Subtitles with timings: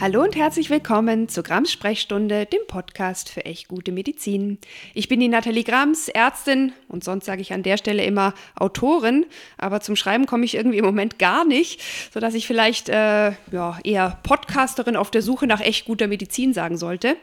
[0.00, 4.56] Hallo und herzlich willkommen zu Grams Sprechstunde, dem Podcast für echt gute Medizin.
[4.94, 9.26] Ich bin die Nathalie Grams, Ärztin und sonst sage ich an der Stelle immer Autorin,
[9.58, 11.82] aber zum Schreiben komme ich irgendwie im Moment gar nicht,
[12.14, 16.78] sodass ich vielleicht äh, ja, eher Podcasterin auf der Suche nach echt guter Medizin sagen
[16.78, 17.18] sollte.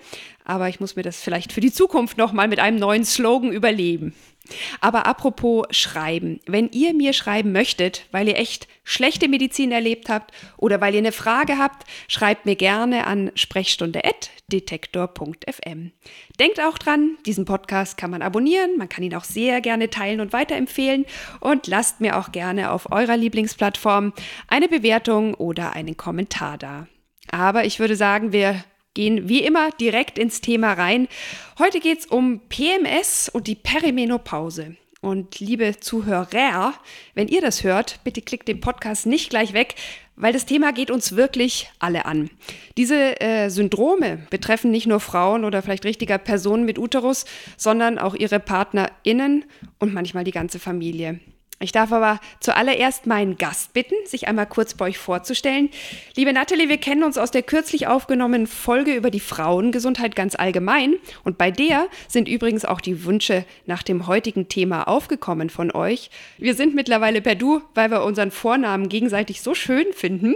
[0.46, 4.14] Aber ich muss mir das vielleicht für die Zukunft nochmal mit einem neuen Slogan überleben.
[4.82, 10.32] Aber apropos Schreiben, wenn ihr mir schreiben möchtet, weil ihr echt schlechte Medizin erlebt habt
[10.56, 15.92] oder weil ihr eine Frage habt, schreibt mir gerne an sprechstunde.detektor.fm.
[16.40, 20.22] Denkt auch dran, diesen Podcast kann man abonnieren, man kann ihn auch sehr gerne teilen
[20.22, 21.06] und weiterempfehlen
[21.42, 24.14] und lasst mir auch gerne auf eurer Lieblingsplattform
[24.48, 26.88] eine Bewertung oder einen Kommentar da.
[27.30, 28.64] Aber ich würde sagen, wir
[28.98, 31.08] gehen wie immer direkt ins Thema rein.
[31.60, 34.76] Heute geht es um PMS und die Perimenopause.
[35.02, 36.74] Und liebe Zuhörer,
[37.14, 39.76] wenn ihr das hört, bitte klickt den Podcast nicht gleich weg,
[40.16, 42.32] weil das Thema geht uns wirklich alle an.
[42.76, 48.16] Diese äh, Syndrome betreffen nicht nur Frauen oder vielleicht richtiger Personen mit Uterus, sondern auch
[48.16, 49.46] ihre PartnerInnen
[49.78, 51.20] und manchmal die ganze Familie.
[51.60, 55.70] Ich darf aber zuallererst meinen Gast bitten, sich einmal kurz bei euch vorzustellen.
[56.16, 60.98] Liebe Nathalie, wir kennen uns aus der kürzlich aufgenommenen Folge über die Frauengesundheit ganz allgemein.
[61.24, 66.12] Und bei der sind übrigens auch die Wünsche nach dem heutigen Thema aufgekommen von euch.
[66.38, 70.36] Wir sind mittlerweile per Du, weil wir unseren Vornamen gegenseitig so schön finden.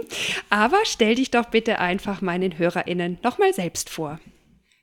[0.50, 4.18] Aber stell dich doch bitte einfach meinen HörerInnen nochmal selbst vor.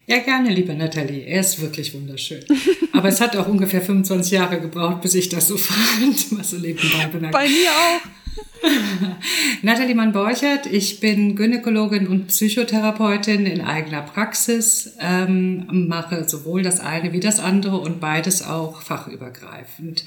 [0.09, 1.21] Ja, gerne, liebe Nathalie.
[1.21, 2.43] Er ist wirklich wunderschön.
[2.93, 6.57] Aber es hat auch ungefähr 25 Jahre gebraucht, bis ich das so fand, was so
[6.57, 7.31] nebenbei bemerkt.
[7.31, 8.01] Bei mir auch.
[9.61, 17.13] Nathalie Mann-Borchert, ich bin Gynäkologin und Psychotherapeutin in eigener Praxis, ähm, mache sowohl das eine
[17.13, 20.03] wie das andere und beides auch fachübergreifend.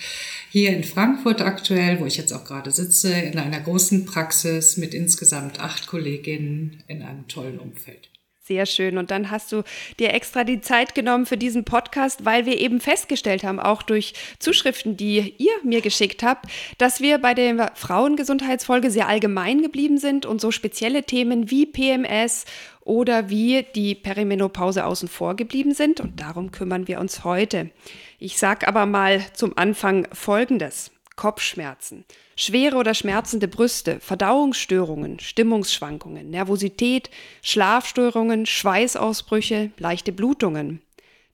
[0.50, 4.94] Hier in Frankfurt aktuell, wo ich jetzt auch gerade sitze, in einer großen Praxis mit
[4.94, 8.11] insgesamt acht Kolleginnen in einem tollen Umfeld.
[8.44, 8.98] Sehr schön.
[8.98, 9.62] Und dann hast du
[10.00, 14.14] dir extra die Zeit genommen für diesen Podcast, weil wir eben festgestellt haben, auch durch
[14.40, 20.26] Zuschriften, die ihr mir geschickt habt, dass wir bei der Frauengesundheitsfolge sehr allgemein geblieben sind
[20.26, 22.44] und so spezielle Themen wie PMS
[22.80, 26.00] oder wie die Perimenopause außen vor geblieben sind.
[26.00, 27.70] Und darum kümmern wir uns heute.
[28.18, 30.90] Ich sage aber mal zum Anfang Folgendes.
[31.16, 32.04] Kopfschmerzen,
[32.36, 37.10] schwere oder schmerzende Brüste, Verdauungsstörungen, Stimmungsschwankungen, Nervosität,
[37.42, 40.80] Schlafstörungen, Schweißausbrüche, leichte Blutungen.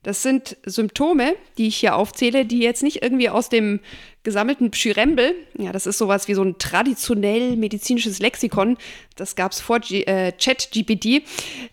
[0.03, 3.81] Das sind Symptome, die ich hier aufzähle, die jetzt nicht irgendwie aus dem
[4.23, 8.77] gesammelten Pschyrembel, ja, das ist sowas wie so ein traditionell medizinisches Lexikon,
[9.17, 11.23] das gab es vor G äh, ChatGPT,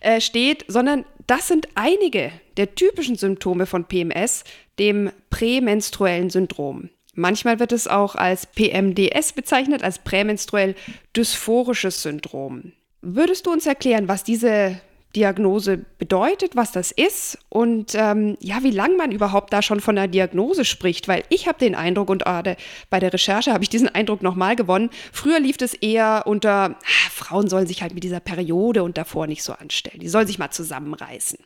[0.01, 4.43] äh, steht, sondern das sind einige der typischen Symptome von PMS,
[4.77, 6.89] dem prämenstruellen Syndrom.
[7.19, 10.75] Manchmal wird es auch als PMDS bezeichnet, als prämenstruell
[11.15, 12.73] dysphorisches Syndrom.
[13.01, 14.79] Würdest du uns erklären, was diese
[15.15, 19.97] Diagnose bedeutet, was das ist und ähm, ja, wie lange man überhaupt da schon von
[19.97, 22.43] einer Diagnose spricht, weil ich habe den Eindruck und ah,
[22.91, 24.91] bei der Recherche habe ich diesen Eindruck nochmal gewonnen.
[25.11, 29.25] Früher lief es eher unter, ah, Frauen sollen sich halt mit dieser Periode und davor
[29.25, 31.39] nicht so anstellen, die sollen sich mal zusammenreißen.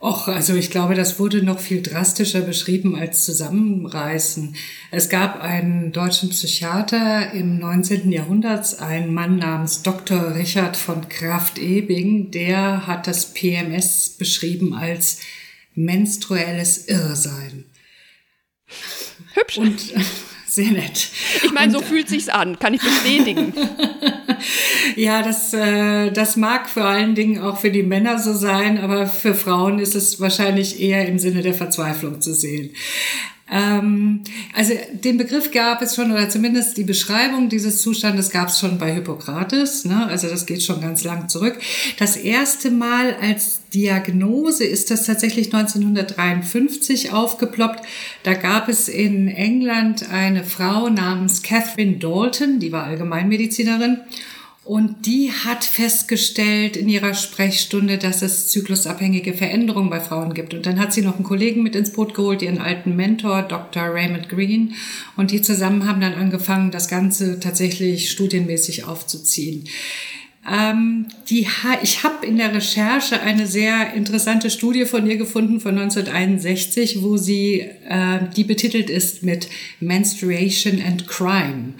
[0.00, 4.54] Och, also ich glaube, das wurde noch viel drastischer beschrieben als Zusammenreißen.
[4.90, 8.12] Es gab einen deutschen Psychiater im 19.
[8.12, 10.34] Jahrhundert, einen Mann namens Dr.
[10.34, 15.20] Richard von Kraft-Ebing, der hat das PMS beschrieben als
[15.74, 17.64] menstruelles Irrsein.
[19.32, 19.58] Hübsch.
[19.58, 19.80] Und
[20.46, 21.08] sehr nett.
[21.42, 23.54] Ich meine, so fühlt sich's an, kann ich bestätigen.
[24.96, 29.06] ja, das, äh, das mag vor allen Dingen auch für die Männer so sein, aber
[29.06, 32.70] für Frauen ist es wahrscheinlich eher im Sinne der Verzweiflung zu sehen.
[33.50, 34.22] Ähm,
[34.54, 38.78] also den Begriff gab es schon, oder zumindest die Beschreibung dieses Zustandes gab es schon
[38.78, 39.84] bei Hippokrates.
[39.84, 40.06] Ne?
[40.06, 41.58] Also das geht schon ganz lang zurück.
[41.98, 47.84] Das erste Mal als Diagnose ist das tatsächlich 1953 aufgeploppt.
[48.22, 53.98] Da gab es in England eine Frau namens Catherine Dalton, die war Allgemeinmedizinerin.
[54.64, 60.54] Und die hat festgestellt in ihrer Sprechstunde, dass es zyklusabhängige Veränderungen bei Frauen gibt.
[60.54, 63.82] Und dann hat sie noch einen Kollegen mit ins Boot geholt, ihren alten Mentor, Dr.
[63.82, 64.74] Raymond Green.
[65.16, 69.68] Und die zusammen haben dann angefangen, das Ganze tatsächlich studienmäßig aufzuziehen.
[70.50, 71.46] Ähm, die,
[71.82, 77.16] ich habe in der Recherche eine sehr interessante Studie von ihr gefunden von 1961, wo
[77.16, 79.48] sie, äh, die betitelt ist mit
[79.80, 81.74] Menstruation and Crime.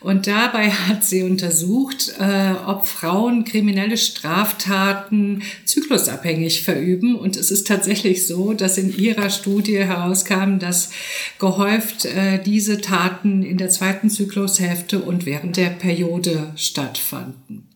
[0.00, 7.16] Und dabei hat sie untersucht, äh, ob Frauen kriminelle Straftaten zyklusabhängig verüben.
[7.16, 10.90] Und es ist tatsächlich so, dass in ihrer Studie herauskam, dass
[11.38, 17.69] gehäuft äh, diese Taten in der zweiten Zyklushälfte und während der Periode stattfanden.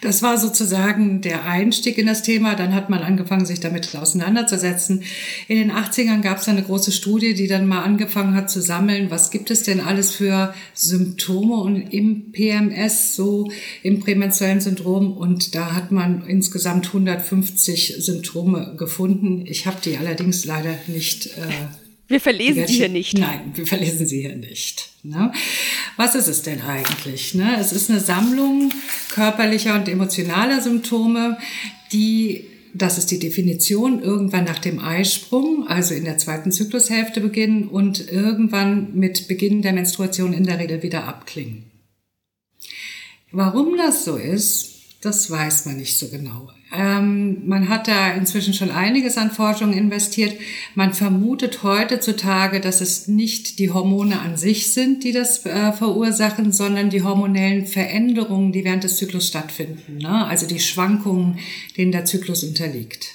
[0.00, 2.54] Das war sozusagen der Einstieg in das Thema.
[2.54, 5.02] Dann hat man angefangen, sich damit auseinanderzusetzen.
[5.48, 9.10] In den 80ern gab es eine große Studie, die dann mal angefangen hat zu sammeln,
[9.10, 13.50] was gibt es denn alles für Symptome und im PMS, so
[13.82, 15.16] im prämenstruellen Syndrom.
[15.16, 19.44] Und da hat man insgesamt 150 Symptome gefunden.
[19.46, 21.26] Ich habe die allerdings leider nicht.
[21.26, 23.18] Äh, wir verlesen sie hier nicht.
[23.18, 24.90] Nein, wir verlesen sie hier nicht.
[25.02, 25.32] Ne?
[25.96, 27.34] Was ist es denn eigentlich?
[27.34, 27.56] Ne?
[27.58, 28.70] Es ist eine Sammlung
[29.10, 31.38] körperlicher und emotionaler Symptome,
[31.92, 32.46] die
[32.76, 38.10] das ist die Definition, irgendwann nach dem Eisprung, also in der zweiten Zyklushälfte beginnen und
[38.10, 41.70] irgendwann mit Beginn der Menstruation in der Regel wieder abklingen.
[43.30, 46.50] Warum das so ist, das weiß man nicht so genau.
[46.76, 50.34] Ähm, man hat da inzwischen schon einiges an Forschung investiert.
[50.74, 56.52] Man vermutet heutzutage, dass es nicht die Hormone an sich sind, die das äh, verursachen,
[56.52, 59.98] sondern die hormonellen Veränderungen, die während des Zyklus stattfinden.
[59.98, 60.26] Ne?
[60.26, 61.38] Also die Schwankungen,
[61.76, 63.08] denen der Zyklus unterliegt.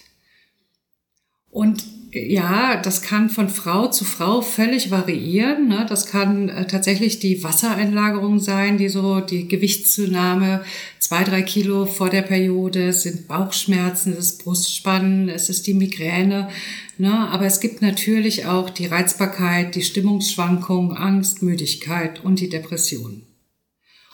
[1.49, 5.67] Und ja, das kann von Frau zu Frau völlig variieren.
[5.67, 5.85] Ne?
[5.87, 10.63] Das kann äh, tatsächlich die Wassereinlagerung sein, die so die Gewichtszunahme
[10.97, 15.75] zwei, drei Kilo vor der Periode, es sind Bauchschmerzen, es ist Brustspannen, es ist die
[15.75, 16.49] Migräne.
[16.97, 17.11] Ne?
[17.11, 23.23] Aber es gibt natürlich auch die Reizbarkeit, die Stimmungsschwankungen, Angst, Müdigkeit und die Depression.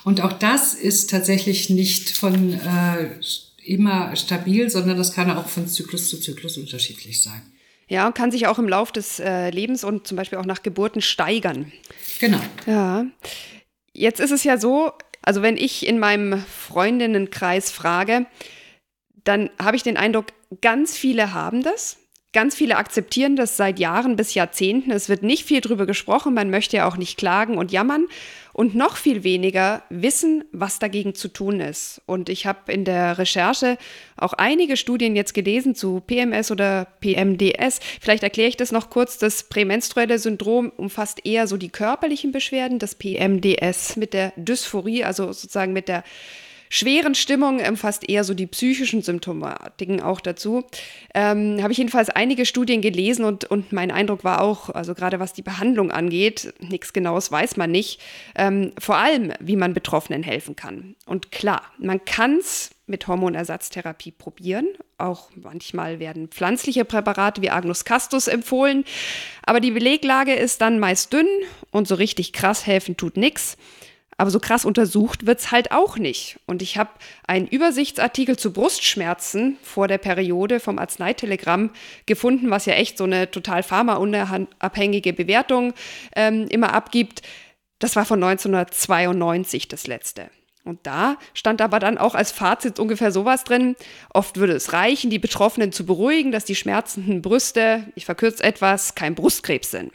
[0.03, 3.09] Und auch das ist tatsächlich nicht von äh,
[3.63, 7.41] immer stabil, sondern das kann auch von Zyklus zu Zyklus unterschiedlich sein.
[7.87, 10.63] Ja, und kann sich auch im Lauf des äh, Lebens und zum Beispiel auch nach
[10.63, 11.71] Geburten steigern.
[12.19, 12.39] Genau.
[12.65, 13.05] Ja.
[13.93, 14.91] Jetzt ist es ja so,
[15.21, 18.25] also wenn ich in meinem Freundinnenkreis frage,
[19.23, 20.27] dann habe ich den Eindruck,
[20.61, 21.97] ganz viele haben das.
[22.35, 24.91] Ganz viele akzeptieren das seit Jahren bis Jahrzehnten.
[24.91, 26.33] Es wird nicht viel drüber gesprochen.
[26.33, 28.07] Man möchte ja auch nicht klagen und jammern
[28.51, 32.01] und noch viel weniger wissen, was dagegen zu tun ist.
[32.05, 33.77] Und ich habe in der Recherche
[34.17, 37.79] auch einige Studien jetzt gelesen zu PMS oder PMDS.
[38.01, 39.17] Vielleicht erkläre ich das noch kurz.
[39.17, 45.27] Das prämenstruelle Syndrom umfasst eher so die körperlichen Beschwerden, das PMDS mit der Dysphorie, also
[45.31, 46.03] sozusagen mit der
[46.69, 50.63] schweren Stimmung umfasst eher so die psychischen Symptomatiken auch dazu.
[51.13, 55.19] Ähm, Habe ich jedenfalls einige Studien gelesen und, und mein Eindruck war auch, also gerade
[55.19, 58.01] was die Behandlung angeht, nichts Genaues weiß man nicht,
[58.35, 60.95] ähm, vor allem, wie man Betroffenen helfen kann.
[61.06, 64.67] Und klar, man kann es mit Hormonersatztherapie probieren.
[64.97, 68.85] Auch manchmal werden pflanzliche Präparate wie Agnus castus empfohlen.
[69.44, 71.27] Aber die Beleglage ist dann meist dünn
[71.71, 73.57] und so richtig krass helfen tut nichts.
[74.17, 76.39] Aber so krass untersucht wird es halt auch nicht.
[76.45, 76.91] Und ich habe
[77.27, 81.71] einen Übersichtsartikel zu Brustschmerzen vor der Periode vom Arzneitelegramm
[82.06, 85.73] gefunden, was ja echt so eine total pharmaunabhängige Bewertung
[86.15, 87.23] ähm, immer abgibt.
[87.79, 90.29] Das war von 1992 das letzte.
[90.63, 93.75] Und da stand aber dann auch als Fazit ungefähr sowas drin.
[94.09, 98.95] Oft würde es reichen, die Betroffenen zu beruhigen, dass die schmerzenden Brüste, ich verkürze etwas,
[98.95, 99.91] kein Brustkrebs sind.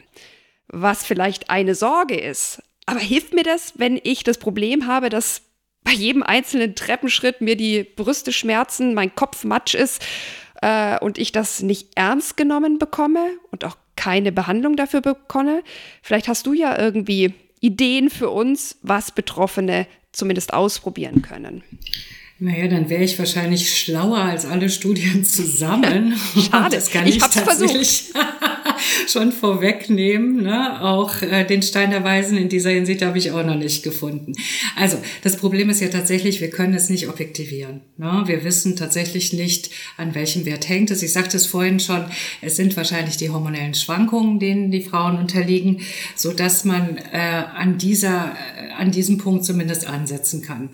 [0.67, 5.43] Was vielleicht eine Sorge ist, aber hilft mir das, wenn ich das Problem habe, dass
[5.83, 10.03] bei jedem einzelnen Treppenschritt mir die Brüste schmerzen, mein Kopf matsch ist
[10.61, 15.63] äh, und ich das nicht ernst genommen bekomme und auch keine Behandlung dafür bekomme?
[16.01, 21.63] Vielleicht hast du ja irgendwie Ideen für uns, was Betroffene zumindest ausprobieren können.
[22.43, 26.17] Naja, dann wäre ich wahrscheinlich schlauer als alle Studien zusammen.
[26.51, 28.11] Schade, das kann ich, ich tatsächlich
[29.11, 30.43] schon vorwegnehmen.
[30.43, 30.81] Ne?
[30.81, 34.33] Auch äh, den Stein der Weisen in dieser Hinsicht habe ich auch noch nicht gefunden.
[34.75, 37.81] Also das Problem ist ja tatsächlich, wir können es nicht objektivieren.
[37.97, 38.23] Ne?
[38.25, 41.03] Wir wissen tatsächlich nicht, an welchem Wert hängt es.
[41.03, 42.05] Ich sagte es vorhin schon,
[42.41, 45.81] es sind wahrscheinlich die hormonellen Schwankungen, denen die Frauen unterliegen,
[46.15, 50.69] so dass man äh, an dieser, äh, an diesem Punkt zumindest ansetzen kann.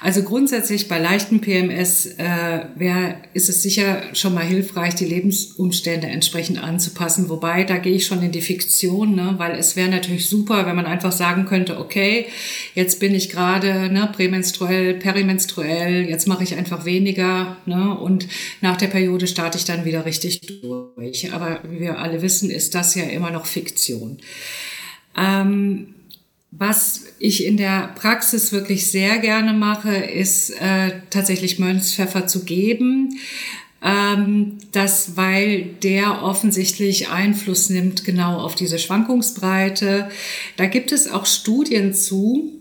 [0.00, 6.06] Also grundsätzlich bei leichten PMS äh, wär, ist es sicher schon mal hilfreich, die Lebensumstände
[6.06, 7.28] entsprechend anzupassen.
[7.28, 9.34] Wobei, da gehe ich schon in die Fiktion, ne?
[9.38, 12.26] weil es wäre natürlich super, wenn man einfach sagen könnte, okay,
[12.74, 17.98] jetzt bin ich gerade ne, prämenstruell, perimenstruell, jetzt mache ich einfach weniger ne?
[17.98, 18.28] und
[18.60, 21.32] nach der Periode starte ich dann wieder richtig durch.
[21.32, 24.18] Aber wie wir alle wissen, ist das ja immer noch Fiktion.
[25.16, 25.94] Ähm,
[26.52, 33.16] Was ich in der Praxis wirklich sehr gerne mache, ist äh, tatsächlich Mönchspfeffer zu geben.
[33.82, 40.10] Ähm, das, weil der offensichtlich Einfluss nimmt genau auf diese Schwankungsbreite.
[40.56, 42.60] Da gibt es auch Studien zu,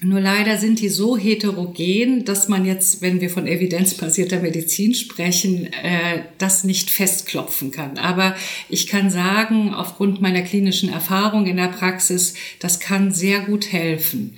[0.00, 5.72] nur leider sind die so heterogen, dass man jetzt, wenn wir von evidenzbasierter Medizin sprechen,
[5.72, 7.98] äh, das nicht festklopfen kann.
[7.98, 8.36] Aber
[8.68, 14.36] ich kann sagen, aufgrund meiner klinischen Erfahrung in der Praxis, das kann sehr gut helfen.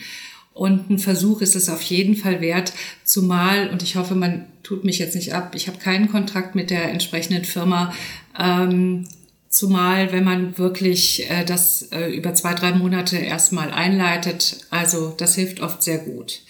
[0.52, 2.72] Und ein Versuch ist es auf jeden Fall wert,
[3.04, 6.70] zumal, und ich hoffe, man tut mich jetzt nicht ab, ich habe keinen Kontrakt mit
[6.70, 7.94] der entsprechenden Firma,
[8.38, 9.06] ähm,
[9.50, 14.64] Zumal, wenn man wirklich äh, das äh, über zwei, drei Monate erstmal einleitet.
[14.70, 16.40] Also das hilft oft sehr gut.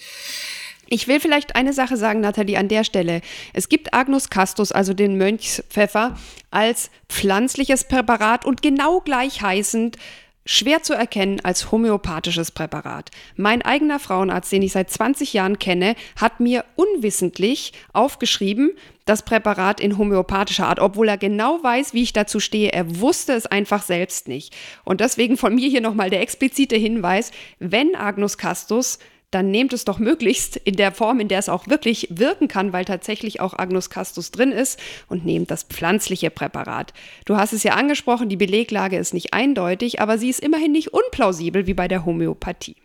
[0.85, 3.21] Ich will vielleicht eine Sache sagen, Nathalie, an der Stelle.
[3.53, 6.15] Es gibt Agnus castus, also den Mönchspfeffer,
[6.51, 9.97] als pflanzliches Präparat und genau gleich heißend
[10.45, 13.11] schwer zu erkennen als homöopathisches Präparat.
[13.35, 18.71] Mein eigener Frauenarzt, den ich seit 20 Jahren kenne, hat mir unwissentlich aufgeschrieben,
[19.05, 22.71] das Präparat in homöopathischer Art, obwohl er genau weiß, wie ich dazu stehe.
[22.71, 24.55] Er wusste es einfach selbst nicht.
[24.83, 28.99] Und deswegen von mir hier nochmal der explizite Hinweis, wenn Agnus castus
[29.31, 32.73] dann nehmt es doch möglichst in der Form, in der es auch wirklich wirken kann,
[32.73, 36.93] weil tatsächlich auch Agnus castus drin ist und nehmt das pflanzliche Präparat.
[37.25, 40.89] Du hast es ja angesprochen, die Beleglage ist nicht eindeutig, aber sie ist immerhin nicht
[40.89, 42.75] unplausibel wie bei der Homöopathie.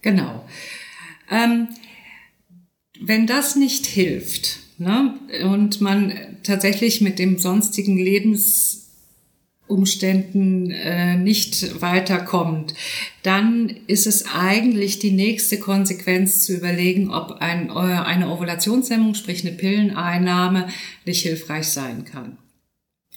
[0.00, 0.44] Genau.
[1.30, 1.68] Ähm,
[3.00, 8.83] wenn das nicht hilft ne, und man tatsächlich mit dem sonstigen Lebens
[9.66, 12.74] Umständen äh, nicht weiterkommt,
[13.22, 19.46] dann ist es eigentlich die nächste Konsequenz zu überlegen, ob ein, äh, eine Ovulationshemmung, sprich
[19.46, 20.68] eine Pilleneinnahme,
[21.06, 22.36] nicht hilfreich sein kann.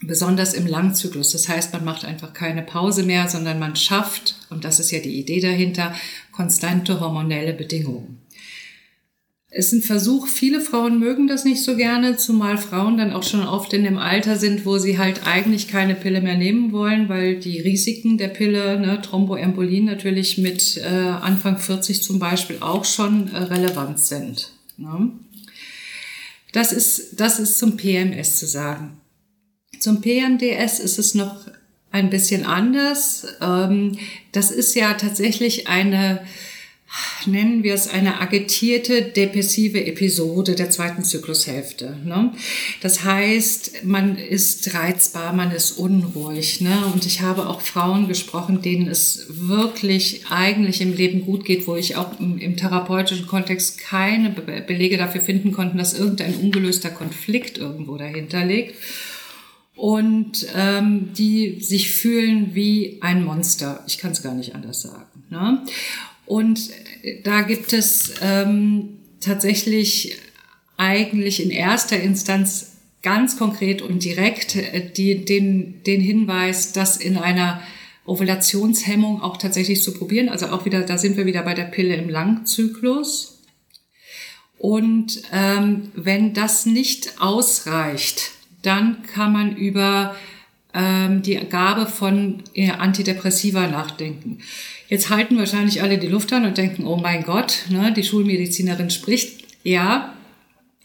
[0.02, 1.32] Besonders im Langzyklus.
[1.32, 5.00] Das heißt, man macht einfach keine Pause mehr, sondern man schafft, und das ist ja
[5.00, 5.94] die Idee dahinter,
[6.32, 8.22] konstante hormonelle Bedingungen
[9.50, 10.28] ist ein Versuch.
[10.28, 13.98] Viele Frauen mögen das nicht so gerne, zumal Frauen dann auch schon oft in dem
[13.98, 18.28] Alter sind, wo sie halt eigentlich keine Pille mehr nehmen wollen, weil die Risiken der
[18.28, 24.52] Pille, ne, Thromboembolien natürlich mit äh, Anfang 40 zum Beispiel auch schon äh, relevant sind.
[24.78, 25.12] Ne?
[26.52, 29.00] Das ist, das ist zum PMS zu sagen.
[29.80, 31.48] Zum PMDS ist es noch
[31.92, 33.26] ein bisschen anders.
[33.42, 33.98] Ähm,
[34.34, 36.22] das ist ja tatsächlich eine
[37.26, 41.98] nennen wir es eine agitierte depressive Episode der zweiten Zyklushälfte.
[42.06, 42.32] Ne?
[42.82, 46.62] Das heißt, man ist reizbar, man ist unruhig.
[46.62, 46.86] Ne?
[46.94, 51.76] Und ich habe auch Frauen gesprochen, denen es wirklich eigentlich im Leben gut geht, wo
[51.76, 56.90] ich auch im, im therapeutischen Kontext keine Be Belege dafür finden konnte, dass irgendein ungelöster
[56.90, 58.76] Konflikt irgendwo dahinter liegt
[59.76, 63.84] und ähm, die sich fühlen wie ein Monster.
[63.88, 65.24] Ich kann es gar nicht anders sagen.
[65.30, 65.64] Ne?
[66.28, 66.70] Und
[67.24, 70.18] da gibt es ähm, tatsächlich
[70.76, 77.18] eigentlich in erster Instanz ganz konkret und direkt äh, die, den, den Hinweis, das in
[77.18, 77.62] einer
[78.06, 80.30] Ovulationshemmung auch tatsächlich zu probieren.
[80.30, 83.42] Also auch wieder, da sind wir wieder bei der Pille im Langzyklus.
[84.58, 88.32] Und ähm, wenn das nicht ausreicht,
[88.64, 90.16] dann kann man über
[90.74, 94.40] ähm, die Gabe von äh, Antidepressiva nachdenken.
[94.90, 98.90] Jetzt halten wahrscheinlich alle die Luft an und denken, oh mein Gott, ne, die Schulmedizinerin
[98.90, 99.44] spricht.
[99.64, 100.14] Ja,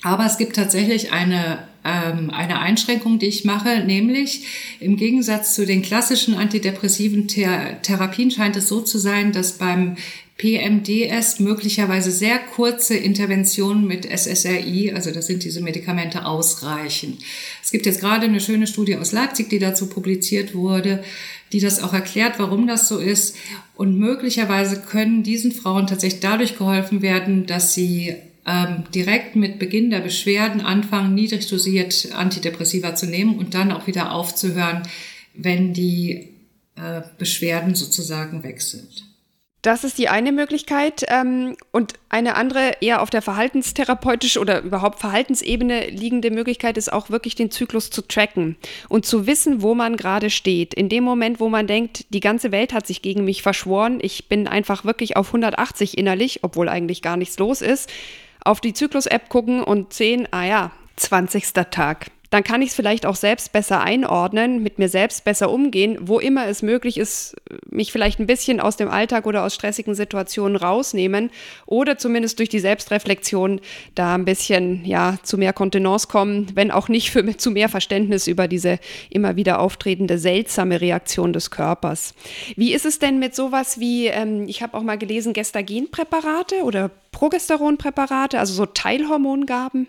[0.03, 4.45] aber es gibt tatsächlich eine, ähm, eine Einschränkung, die ich mache, nämlich
[4.81, 9.97] im Gegensatz zu den klassischen antidepressiven Ther Therapien scheint es so zu sein, dass beim
[10.43, 17.19] PMDS möglicherweise sehr kurze Interventionen mit SSRI, also das sind diese Medikamente, ausreichen.
[17.63, 21.05] Es gibt jetzt gerade eine schöne Studie aus Leipzig, die dazu publiziert wurde,
[21.53, 23.37] die das auch erklärt, warum das so ist.
[23.77, 29.91] Und möglicherweise können diesen Frauen tatsächlich dadurch geholfen werden, dass sie ähm, direkt mit Beginn
[29.91, 34.83] der Beschwerden anfangen, niedrig dosiert Antidepressiva zu nehmen und dann auch wieder aufzuhören,
[35.35, 36.31] wenn die
[36.75, 39.12] äh, Beschwerden sozusagen weg sind.
[39.63, 41.05] Das ist die eine Möglichkeit.
[41.07, 47.11] Ähm, und eine andere, eher auf der verhaltenstherapeutisch oder überhaupt Verhaltensebene liegende Möglichkeit ist auch
[47.11, 48.57] wirklich den Zyklus zu tracken
[48.89, 50.75] und zu wissen, wo man gerade steht.
[50.75, 54.29] In dem Moment, wo man denkt, die ganze Welt hat sich gegen mich verschworen, ich
[54.29, 57.89] bin einfach wirklich auf 180 innerlich, obwohl eigentlich gar nichts los ist,
[58.45, 61.53] auf die Zyklus-App gucken und sehen, ah ja, 20.
[61.71, 65.99] Tag dann kann ich es vielleicht auch selbst besser einordnen, mit mir selbst besser umgehen,
[66.01, 67.37] wo immer es möglich ist,
[67.69, 71.31] mich vielleicht ein bisschen aus dem Alltag oder aus stressigen Situationen rausnehmen
[71.67, 73.61] oder zumindest durch die Selbstreflexion
[73.95, 78.27] da ein bisschen ja zu mehr Kontenance kommen, wenn auch nicht für zu mehr Verständnis
[78.27, 78.79] über diese
[79.11, 82.15] immer wieder auftretende seltsame Reaktion des Körpers.
[82.57, 86.91] Wie ist es denn mit sowas wie, ähm, ich habe auch mal gelesen, Gestagenpräparate oder
[87.11, 89.87] Progesteronpräparate, also so Teilhormongaben?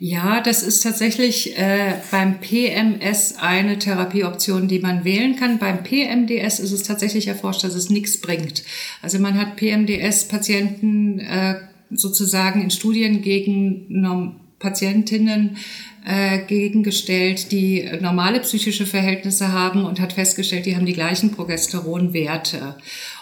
[0.00, 5.58] Ja, das ist tatsächlich äh, beim PMS eine Therapieoption, die man wählen kann.
[5.58, 8.64] Beim PMDS ist es tatsächlich erforscht, dass es nichts bringt.
[9.02, 11.60] Also man hat PMDS-Patienten äh,
[11.90, 15.58] sozusagen in Studien gegen Patientinnen
[16.04, 22.76] äh, gegengestellt, die normale psychische Verhältnisse haben und hat festgestellt, die haben die gleichen Progesteronwerte.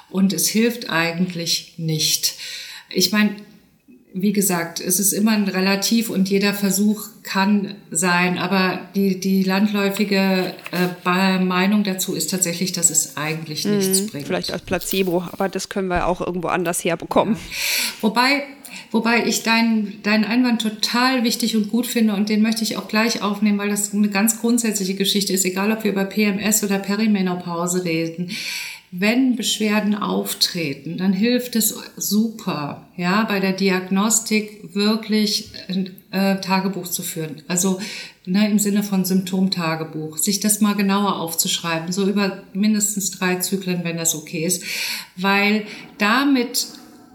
[0.09, 2.35] Und es hilft eigentlich nicht.
[2.89, 3.37] Ich meine,
[4.15, 9.43] wie gesagt, es ist immer ein Relativ und jeder Versuch kann sein, aber die, die
[9.43, 14.27] landläufige äh, Meinung dazu ist tatsächlich, dass es eigentlich nichts hm, bringt.
[14.27, 17.35] Vielleicht als Placebo, aber das können wir auch irgendwo anders herbekommen.
[17.35, 17.41] Ja.
[18.03, 18.43] Wobei,
[18.91, 22.89] wobei ich deinen deinen Einwand total wichtig und gut finde und den möchte ich auch
[22.89, 26.79] gleich aufnehmen, weil das eine ganz grundsätzliche Geschichte ist, egal ob wir über PMS oder
[26.79, 28.31] Perimenopause reden
[28.95, 36.87] wenn Beschwerden auftreten, dann hilft es super, ja, bei der Diagnostik wirklich ein äh, Tagebuch
[36.87, 37.41] zu führen.
[37.49, 37.81] Also
[38.27, 43.83] ne, im Sinne von Symptomtagebuch, sich das mal genauer aufzuschreiben, so über mindestens drei Zyklen,
[43.83, 44.63] wenn das okay ist,
[45.17, 45.65] weil
[45.97, 46.67] damit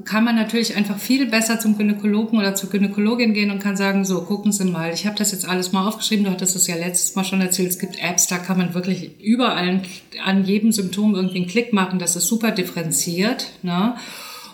[0.05, 4.05] kann man natürlich einfach viel besser zum Gynäkologen oder zur Gynäkologin gehen und kann sagen,
[4.05, 6.75] so, gucken Sie mal, ich habe das jetzt alles mal aufgeschrieben, du hattest es ja
[6.75, 9.81] letztes Mal schon erzählt, es gibt Apps, da kann man wirklich überall
[10.23, 13.47] an jedem Symptom irgendwie einen Klick machen, das ist super differenziert.
[13.63, 13.95] Ne?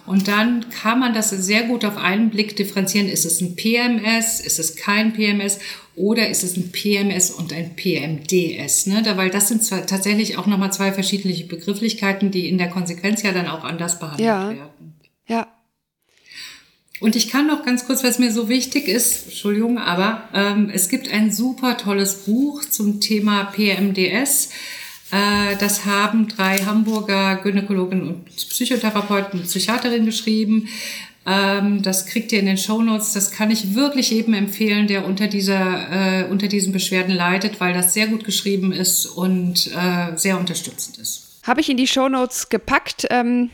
[0.05, 3.07] Und dann kann man das sehr gut auf einen Blick differenzieren.
[3.07, 4.41] Ist es ein PMS?
[4.41, 5.59] Ist es kein PMS?
[5.95, 8.87] Oder ist es ein PMS und ein PMDS?
[8.87, 9.01] Ne?
[9.01, 13.23] Da, weil das sind zwar tatsächlich auch nochmal zwei verschiedene Begrifflichkeiten, die in der Konsequenz
[13.23, 14.49] ja dann auch anders behandelt ja.
[14.49, 14.92] werden.
[15.27, 15.47] Ja.
[16.99, 20.87] Und ich kann noch ganz kurz, was mir so wichtig ist, Entschuldigung, aber ähm, es
[20.87, 24.49] gibt ein super tolles Buch zum Thema PMDS.
[25.11, 30.69] Äh, das haben drei Hamburger Gynäkologen und Psychotherapeuten und Psychiaterinnen geschrieben.
[31.25, 33.13] Ähm, das kriegt ihr in den Show Notes.
[33.13, 37.73] Das kann ich wirklich jedem empfehlen, der unter dieser, äh, unter diesen Beschwerden leidet, weil
[37.73, 41.39] das sehr gut geschrieben ist und äh, sehr unterstützend ist.
[41.43, 43.07] Habe ich in die Show Notes gepackt.
[43.09, 43.49] Ähm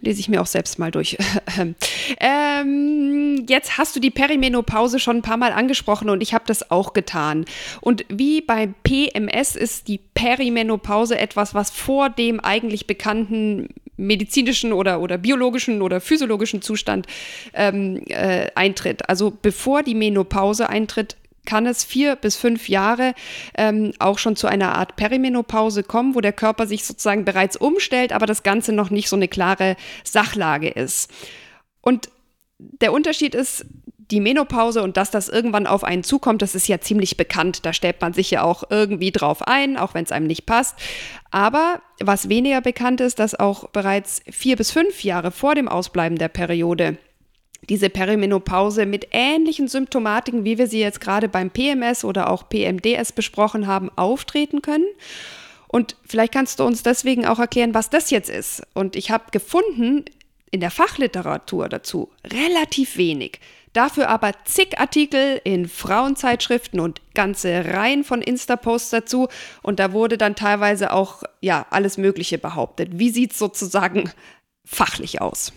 [0.00, 1.16] lese ich mir auch selbst mal durch.
[2.20, 6.70] ähm, jetzt hast du die Perimenopause schon ein paar Mal angesprochen und ich habe das
[6.70, 7.44] auch getan.
[7.80, 15.00] Und wie bei PMS ist die Perimenopause etwas, was vor dem eigentlich bekannten medizinischen oder,
[15.00, 17.06] oder biologischen oder physiologischen Zustand
[17.54, 19.08] ähm, äh, eintritt.
[19.08, 23.14] Also bevor die Menopause eintritt, kann es vier bis fünf Jahre
[23.56, 28.12] ähm, auch schon zu einer Art Perimenopause kommen, wo der Körper sich sozusagen bereits umstellt,
[28.12, 31.10] aber das Ganze noch nicht so eine klare Sachlage ist.
[31.80, 32.10] Und
[32.58, 33.64] der Unterschied ist,
[34.10, 37.66] die Menopause und dass das irgendwann auf einen zukommt, das ist ja ziemlich bekannt.
[37.66, 40.76] Da stellt man sich ja auch irgendwie drauf ein, auch wenn es einem nicht passt.
[41.30, 46.18] Aber was weniger bekannt ist, dass auch bereits vier bis fünf Jahre vor dem Ausbleiben
[46.18, 46.98] der Periode
[47.68, 53.12] diese Perimenopause mit ähnlichen Symptomatiken, wie wir sie jetzt gerade beim PMS oder auch PMDS
[53.12, 54.86] besprochen haben, auftreten können.
[55.68, 58.62] Und vielleicht kannst du uns deswegen auch erklären, was das jetzt ist.
[58.74, 60.04] Und ich habe gefunden
[60.50, 63.40] in der Fachliteratur dazu relativ wenig.
[63.72, 69.28] Dafür aber zig Artikel in Frauenzeitschriften und ganze Reihen von Insta-Posts dazu.
[69.62, 72.92] Und da wurde dann teilweise auch ja alles Mögliche behauptet.
[72.92, 74.10] Wie sieht es sozusagen
[74.64, 75.52] fachlich aus?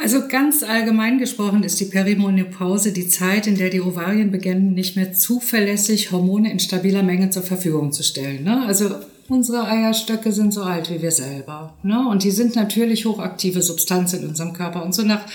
[0.00, 4.96] Also ganz allgemein gesprochen ist die Perimenopause die Zeit, in der die Ovarien beginnen, nicht
[4.96, 8.44] mehr zuverlässig Hormone in stabiler Menge zur Verfügung zu stellen.
[8.44, 8.64] Ne?
[8.66, 8.90] Also
[9.28, 11.74] unsere Eierstöcke sind so alt wie wir selber.
[11.82, 12.08] Ne?
[12.08, 14.82] Und die sind natürlich hochaktive Substanzen in unserem Körper.
[14.82, 15.26] Und so nach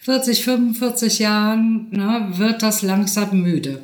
[0.00, 3.82] 40, 45 Jahren ne, wird das langsam müde.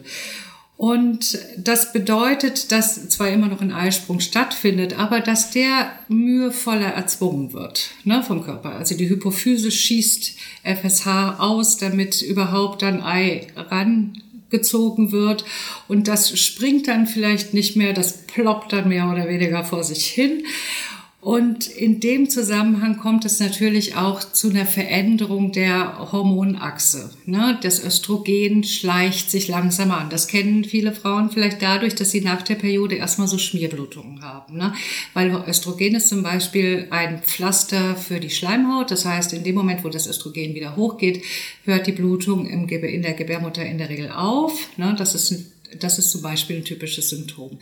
[0.79, 7.53] Und das bedeutet, dass zwar immer noch ein Eisprung stattfindet, aber dass der mühevoller erzwungen
[7.53, 8.77] wird ne, vom Körper.
[8.77, 15.45] Also die Hypophyse schießt FSH aus, damit überhaupt dann Ei rangezogen wird.
[15.89, 20.07] Und das springt dann vielleicht nicht mehr, das ploppt dann mehr oder weniger vor sich
[20.07, 20.45] hin.
[21.21, 27.11] Und in dem Zusammenhang kommt es natürlich auch zu einer Veränderung der Hormonachse.
[27.27, 27.59] Ne?
[27.61, 30.11] Das Östrogen schleicht sich langsam an.
[30.11, 34.57] Das kennen viele Frauen vielleicht dadurch, dass sie nach der Periode erstmal so Schmierblutungen haben.
[34.57, 34.73] Ne?
[35.13, 38.93] Weil Östrogen ist zum Beispiel ein Pflaster für die Schleimhaut.
[38.93, 41.25] Das heißt, in dem Moment, wo das Östrogen wieder hochgeht,
[41.65, 44.53] hört die Blutung in der Gebärmutter in der Regel auf.
[44.77, 44.95] Ne?
[44.97, 47.59] Das ist ein das ist zum Beispiel ein typisches Symptom.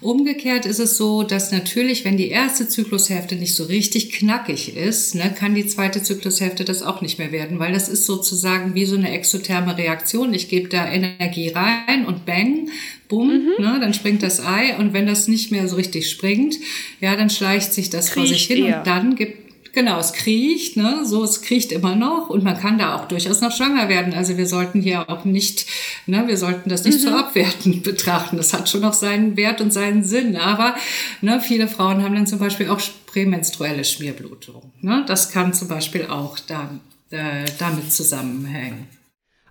[0.00, 5.14] Umgekehrt ist es so, dass natürlich, wenn die erste Zyklushälfte nicht so richtig knackig ist,
[5.14, 8.86] ne, kann die zweite Zyklushälfte das auch nicht mehr werden, weil das ist sozusagen wie
[8.86, 10.32] so eine exotherme Reaktion.
[10.34, 12.68] Ich gebe da Energie rein und bang,
[13.08, 13.62] bumm, mhm.
[13.62, 16.56] ne, dann springt das Ei und wenn das nicht mehr so richtig springt,
[17.00, 18.78] ja, dann schleicht sich das Kriecht vor sich hin eher.
[18.78, 19.41] und dann gibt
[19.72, 21.00] Genau, es kriecht, ne?
[21.04, 24.12] so es kriecht immer noch und man kann da auch durchaus noch schwanger werden.
[24.12, 25.66] Also wir sollten hier auch nicht,
[26.06, 27.08] ne, wir sollten das nicht mhm.
[27.08, 28.36] so abwertend betrachten.
[28.36, 30.36] Das hat schon noch seinen Wert und seinen Sinn.
[30.36, 30.74] Aber
[31.22, 34.72] ne, viele Frauen haben dann zum Beispiel auch prämenstruelle Schmierblutung.
[34.82, 35.04] Ne?
[35.06, 36.78] Das kann zum Beispiel auch da,
[37.10, 38.88] äh, damit zusammenhängen.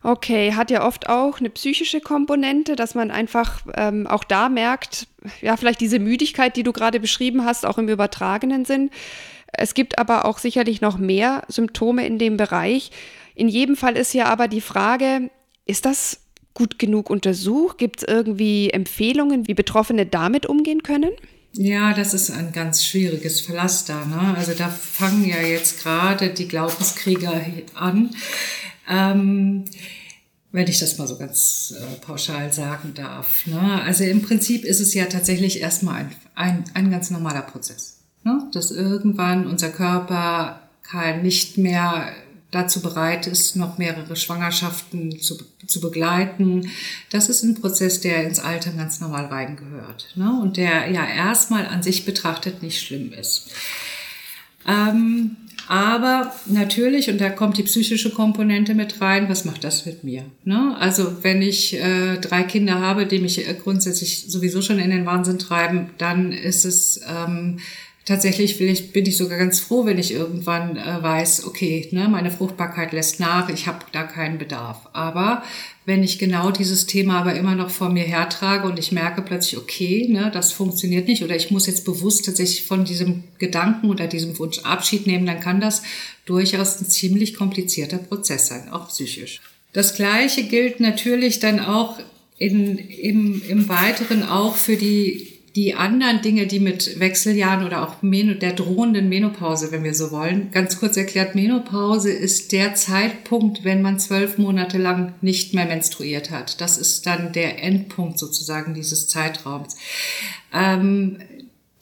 [0.03, 5.07] Okay, hat ja oft auch eine psychische Komponente, dass man einfach ähm, auch da merkt,
[5.41, 8.89] ja, vielleicht diese Müdigkeit, die du gerade beschrieben hast, auch im übertragenen Sinn.
[9.53, 12.91] Es gibt aber auch sicherlich noch mehr Symptome in dem Bereich.
[13.35, 15.29] In jedem Fall ist ja aber die Frage,
[15.65, 16.19] ist das
[16.53, 17.77] gut genug untersucht?
[17.77, 21.11] Gibt es irgendwie Empfehlungen, wie Betroffene damit umgehen können?
[21.53, 24.05] Ja, das ist ein ganz schwieriges Pflaster.
[24.05, 24.35] Ne?
[24.37, 27.41] Also da fangen ja jetzt gerade die Glaubenskrieger
[27.73, 28.11] an.
[28.89, 29.65] Ähm,
[30.53, 33.45] wenn ich das mal so ganz äh, pauschal sagen darf.
[33.47, 33.81] Ne?
[33.83, 38.00] Also im Prinzip ist es ja tatsächlich erstmal ein, ein, ein ganz normaler Prozess.
[38.23, 38.47] Ne?
[38.53, 40.59] Dass irgendwann unser Körper
[41.21, 42.11] nicht mehr
[42.51, 46.69] dazu bereit ist, noch mehrere Schwangerschaften zu, zu begleiten.
[47.09, 50.37] Das ist ein Prozess, der ins Alter ganz normal reingehört ne?
[50.41, 53.51] und der ja erstmal an sich betrachtet nicht schlimm ist.
[54.67, 60.03] Ähm, aber natürlich, und da kommt die psychische Komponente mit rein, was macht das mit
[60.03, 60.25] mir?
[60.43, 60.75] Ne?
[60.77, 65.05] Also wenn ich äh, drei Kinder habe, die mich äh, grundsätzlich sowieso schon in den
[65.05, 66.99] Wahnsinn treiben, dann ist es...
[67.07, 67.59] Ähm,
[68.03, 72.31] Tatsächlich ich, bin ich sogar ganz froh, wenn ich irgendwann äh, weiß, okay, ne, meine
[72.31, 74.89] Fruchtbarkeit lässt nach, ich habe da keinen Bedarf.
[74.93, 75.43] Aber
[75.85, 79.59] wenn ich genau dieses Thema aber immer noch vor mir hertrage und ich merke plötzlich,
[79.59, 84.07] okay, ne, das funktioniert nicht oder ich muss jetzt bewusst tatsächlich von diesem Gedanken oder
[84.07, 85.83] diesem Wunsch Abschied nehmen, dann kann das
[86.25, 89.41] durchaus ein ziemlich komplizierter Prozess sein, auch psychisch.
[89.73, 91.99] Das Gleiche gilt natürlich dann auch
[92.39, 97.95] in, im, im Weiteren auch für die die anderen Dinge, die mit Wechseljahren oder auch
[98.01, 103.81] der drohenden Menopause, wenn wir so wollen, ganz kurz erklärt, Menopause ist der Zeitpunkt, wenn
[103.81, 106.61] man zwölf Monate lang nicht mehr menstruiert hat.
[106.61, 109.75] Das ist dann der Endpunkt sozusagen dieses Zeitraums.
[110.53, 111.17] Ähm,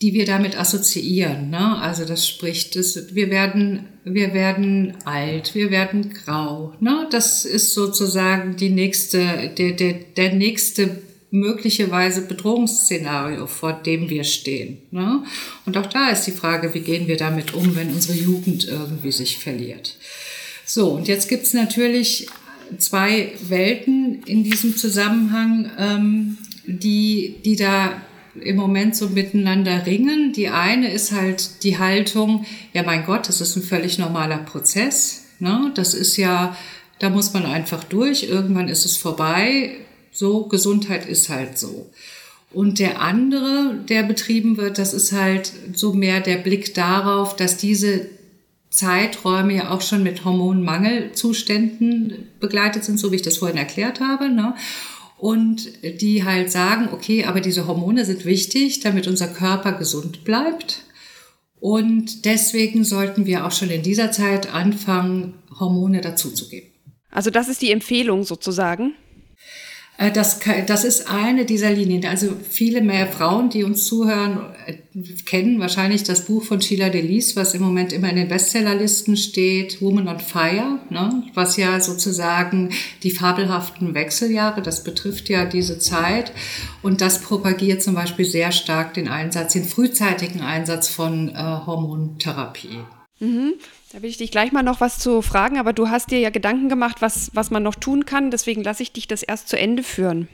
[0.02, 1.50] die wir damit assoziieren.
[1.50, 1.78] Ne?
[1.82, 6.74] Also das spricht, das, wir werden, wir werden alt, wir werden grau.
[6.80, 7.08] Ne?
[7.12, 14.80] Das ist sozusagen die nächste, der, der, der nächste möglicherweise Bedrohungsszenario, vor dem wir stehen.
[14.92, 15.24] Ne?
[15.65, 19.12] Und auch da ist die Frage, wie gehen wir damit um, wenn unsere Jugend irgendwie
[19.12, 19.96] sich verliert.
[20.65, 22.28] So, und jetzt gibt's natürlich
[22.78, 28.02] zwei Welten in diesem Zusammenhang, ähm, die, die da
[28.39, 30.34] im Moment so miteinander ringen.
[30.34, 35.26] Die eine ist halt die Haltung, ja mein Gott, das ist ein völlig normaler Prozess.
[35.39, 35.72] Ne?
[35.76, 36.56] Das ist ja,
[37.00, 39.76] da muss man einfach durch, irgendwann ist es vorbei
[40.20, 41.90] so, Gesundheit ist halt so.
[42.52, 47.58] Und der andere, der betrieben wird, das ist halt so mehr der Blick darauf, dass
[47.58, 48.08] diese
[48.70, 54.30] Zeiträume ja auch schon mit Hormonmangelzuständen begleitet sind, so wie ich das vorhin erklärt habe.
[54.30, 54.56] Ne?
[55.18, 55.70] Und
[56.02, 60.84] die halt sagen, okay, aber diese Hormone sind wichtig, damit unser Körper gesund bleibt.
[61.62, 66.70] Und deswegen sollten wir auch schon in dieser Zeit anfangen, Hormone dazuzugeben.
[67.10, 68.96] Also das ist die Empfehlung sozusagen.
[70.00, 72.06] Äh, das, das ist eine dieser Linien.
[72.06, 74.76] Also viele mehr Frauen, die uns zuhören, äh,
[75.26, 79.82] kennen wahrscheinlich das Buch von Sheila Delis, was im Moment immer in den Bestsellerlisten steht,
[79.82, 81.24] Woman on Fire, ne?
[81.34, 82.70] was ja sozusagen
[83.04, 86.32] die fabelhaften Wechseljahre, das betrifft ja diese Zeit.
[86.82, 92.80] Und das propagiert zum Beispiel sehr stark den Einsatz, den frühzeitigen Einsatz von äh, Hormontherapie.
[93.20, 93.56] Mhm.
[93.91, 96.30] Da will ich dich gleich mal noch was zu fragen, aber du hast dir ja
[96.30, 98.30] Gedanken gemacht, was, was man noch tun kann.
[98.30, 100.28] Deswegen lasse ich dich das erst zu Ende führen.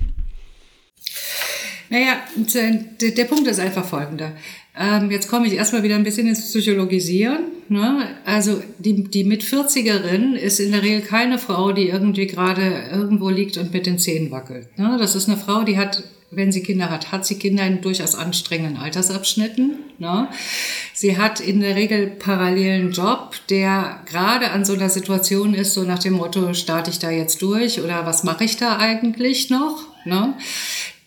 [1.90, 4.34] Naja, der Punkt ist einfach folgender.
[4.78, 7.46] Ähm, jetzt komme ich erstmal wieder ein bisschen ins Psychologisieren.
[7.70, 8.10] Ne?
[8.26, 13.56] Also die, die Mit-40erin ist in der Regel keine Frau, die irgendwie gerade irgendwo liegt
[13.58, 14.78] und mit den Zähnen wackelt.
[14.78, 14.98] Ne?
[15.00, 18.16] Das ist eine Frau, die hat wenn sie Kinder hat, hat sie Kinder in durchaus
[18.16, 19.78] anstrengenden Altersabschnitten.
[20.00, 20.28] Ne?
[20.94, 25.84] Sie hat in der Regel parallelen Job, der gerade an so einer Situation ist, so
[25.84, 29.84] nach dem Motto, starte ich da jetzt durch oder was mache ich da eigentlich noch?
[30.06, 30.34] Ne?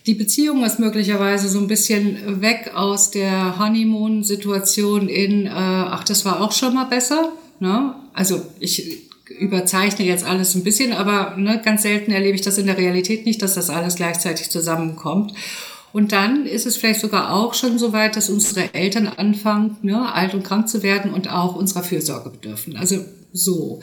[0.07, 6.24] Die Beziehung ist möglicherweise so ein bisschen weg aus der Honeymoon-Situation in, äh, ach, das
[6.24, 7.33] war auch schon mal besser.
[7.61, 7.94] Ne?
[8.14, 9.08] Also ich
[9.38, 13.27] überzeichne jetzt alles ein bisschen, aber ne, ganz selten erlebe ich das in der Realität
[13.27, 15.33] nicht, dass das alles gleichzeitig zusammenkommt.
[15.92, 20.12] Und dann ist es vielleicht sogar auch schon so weit, dass unsere Eltern anfangen, ne,
[20.12, 22.77] alt und krank zu werden und auch unserer Fürsorge bedürfen.
[22.77, 23.81] Also so.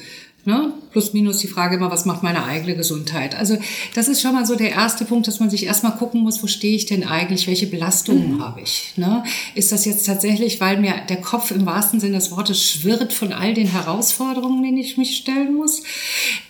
[0.48, 0.74] Ne?
[0.92, 3.34] Plus minus die Frage immer, was macht meine eigene Gesundheit?
[3.36, 3.58] Also
[3.96, 6.46] das ist schon mal so der erste Punkt, dass man sich erstmal gucken muss, wo
[6.46, 8.44] stehe ich denn eigentlich, welche Belastungen mhm.
[8.44, 8.94] habe ich?
[8.96, 9.24] Ne?
[9.56, 13.34] Ist das jetzt tatsächlich, weil mir der Kopf im wahrsten Sinne des Wortes schwirrt von
[13.34, 15.82] all den Herausforderungen, denen ich mich stellen muss?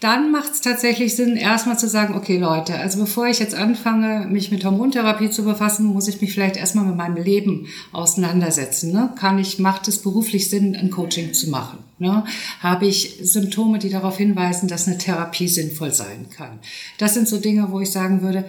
[0.01, 4.27] Dann macht es tatsächlich Sinn, erstmal zu sagen, okay Leute, also bevor ich jetzt anfange,
[4.27, 8.91] mich mit Hormontherapie zu befassen, muss ich mich vielleicht erstmal mit meinem Leben auseinandersetzen.
[8.91, 9.13] Ne?
[9.17, 11.84] Kann ich, macht es beruflich Sinn, ein Coaching zu machen?
[11.97, 12.25] Ne?
[12.59, 16.59] Habe ich Symptome, die darauf hinweisen, dass eine Therapie sinnvoll sein kann?
[16.97, 18.45] Das sind so Dinge, wo ich sagen würde,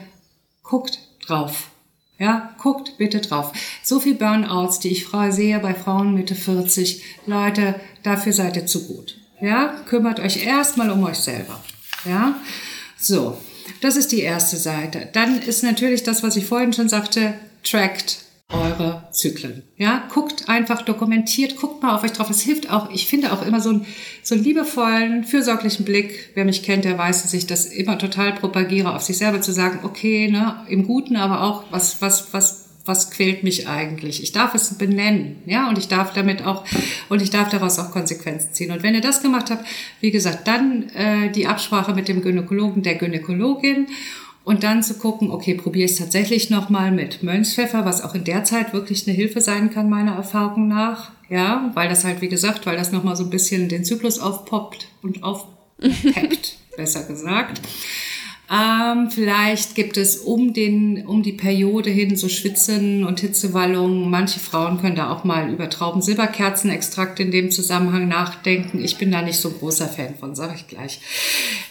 [0.63, 1.71] guckt drauf.
[2.19, 3.53] Ja, guckt bitte drauf.
[3.83, 8.87] So viel Burnouts, die ich sehe bei Frauen Mitte 40, Leute, dafür seid ihr zu
[8.87, 9.19] gut.
[9.41, 11.63] Ja, kümmert euch erstmal um euch selber.
[12.05, 12.37] Ja,
[12.99, 13.37] so.
[13.81, 15.09] Das ist die erste Seite.
[15.13, 19.65] Dann ist natürlich das, was ich vorhin schon sagte, trackt eure Zyklen.
[19.77, 22.31] Ja, guckt einfach, dokumentiert, guckt mal auf euch drauf.
[22.31, 23.87] Es hilft auch, ich finde auch immer so, ein,
[24.23, 26.31] so einen liebevollen, fürsorglichen Blick.
[26.35, 29.53] Wer mich kennt, der weiß, dass ich das immer total propagiere, auf sich selber zu
[29.53, 34.23] sagen, okay, ne, im Guten, aber auch, was, was, was, was quält mich eigentlich?
[34.23, 36.65] Ich darf es benennen, ja, und ich darf damit auch,
[37.09, 38.71] und ich darf daraus auch Konsequenzen ziehen.
[38.71, 39.67] Und wenn ihr das gemacht habt,
[40.01, 43.89] wie gesagt, dann äh, die Absprache mit dem Gynäkologen, der Gynäkologin
[44.47, 48.23] und dann zu gucken, okay, probiere ich es tatsächlich nochmal mit Mönchspfeffer, was auch in
[48.23, 51.11] der Zeit wirklich eine Hilfe sein kann, meiner Erfahrung nach.
[51.29, 54.87] Ja, weil das halt, wie gesagt, weil das nochmal so ein bisschen den Zyklus aufpoppt
[55.03, 57.61] und aufpeppt, besser gesagt.
[58.49, 64.09] Ähm, vielleicht gibt es um den, um die Periode hin so Schwitzen und Hitzewallungen.
[64.09, 68.85] Manche Frauen können da auch mal über Trauben-Silberkerzenextrakt in dem Zusammenhang nachdenken.
[68.85, 71.01] Ich bin da nicht so ein großer Fan von, sage ich gleich.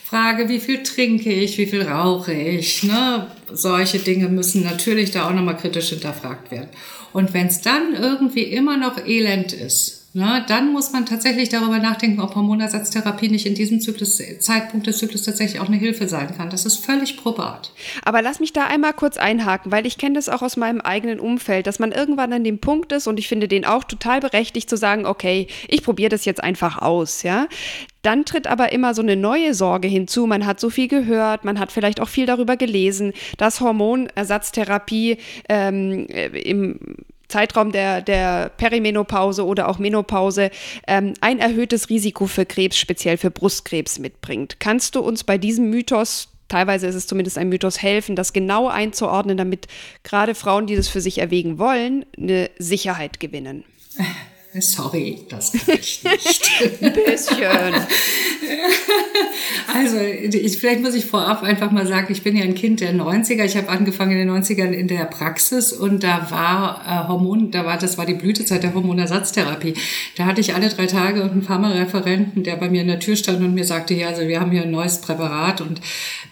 [0.03, 3.27] Frage, wie viel trinke ich, wie viel rauche ich, ne?
[3.51, 6.69] Solche Dinge müssen natürlich da auch nochmal kritisch hinterfragt werden.
[7.13, 11.77] Und wenn es dann irgendwie immer noch elend ist, na, dann muss man tatsächlich darüber
[11.79, 16.33] nachdenken, ob Hormonersatztherapie nicht in diesem Zyklus, Zeitpunkt des Zyklus tatsächlich auch eine Hilfe sein
[16.37, 16.49] kann.
[16.49, 17.73] Das ist völlig probat.
[18.05, 21.19] Aber lass mich da einmal kurz einhaken, weil ich kenne das auch aus meinem eigenen
[21.19, 24.69] Umfeld, dass man irgendwann an dem Punkt ist und ich finde den auch total berechtigt
[24.69, 27.47] zu sagen, okay, ich probiere das jetzt einfach aus, ja.
[28.01, 30.27] Dann tritt aber immer so eine neue Sorge hinzu.
[30.27, 35.17] Man hat so viel gehört, man hat vielleicht auch viel darüber gelesen, dass Hormonersatztherapie
[35.49, 36.79] ähm, äh, im
[37.27, 40.51] Zeitraum der, der Perimenopause oder auch Menopause
[40.87, 44.59] ähm, ein erhöhtes Risiko für Krebs, speziell für Brustkrebs mitbringt.
[44.59, 48.67] Kannst du uns bei diesem Mythos teilweise ist es zumindest ein Mythos, helfen, das genau
[48.67, 49.67] einzuordnen, damit
[50.03, 53.63] gerade Frauen, die das für sich erwägen wollen, eine Sicherheit gewinnen.
[54.61, 56.51] Sorry, das kann ich nicht.
[56.81, 57.75] Ein bisschen.
[59.73, 62.93] Also, ich, vielleicht muss ich vorab einfach mal sagen, ich bin ja ein Kind der
[62.93, 63.43] 90er.
[63.43, 67.65] Ich habe angefangen in den 90ern in der Praxis und da war äh, Hormon, da
[67.65, 69.73] war, das war die Blütezeit der Hormonersatztherapie.
[70.15, 73.39] Da hatte ich alle drei Tage einen Pharmareferenten, der bei mir in der Tür stand
[73.39, 75.81] und mir sagte, ja, also wir haben hier ein neues Präparat und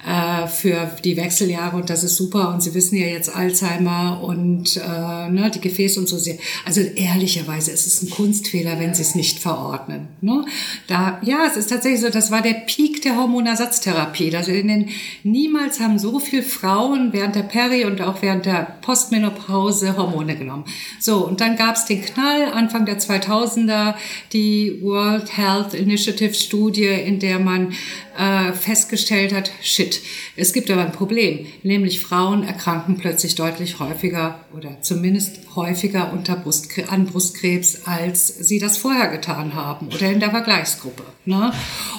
[0.07, 4.77] äh, für die Wechseljahre und das ist super und Sie wissen ja jetzt Alzheimer und
[4.77, 6.37] äh, ne, die Gefäße und so sehr.
[6.65, 10.07] Also ehrlicherweise ist es ein Kunstfehler, wenn Sie es nicht verordnen.
[10.21, 10.45] Ne?
[10.87, 14.35] Da, ja, es ist tatsächlich so, das war der Peak der Hormonersatztherapie.
[14.35, 14.89] Also in den,
[15.23, 20.65] niemals haben so viele Frauen während der Peri- und auch während der Postmenopause Hormone genommen.
[20.99, 23.95] So, und dann gab es den Knall Anfang der 2000er,
[24.31, 27.73] die World Health Initiative Studie, in der man
[28.17, 30.01] äh, festgestellt hat, shit,
[30.35, 36.35] es gibt aber ein Problem, nämlich Frauen erkranken plötzlich deutlich häufiger oder zumindest häufiger unter
[36.35, 41.03] Brustkrebs, an Brustkrebs, als sie das vorher getan haben oder in der Vergleichsgruppe.
[41.25, 41.53] Ne?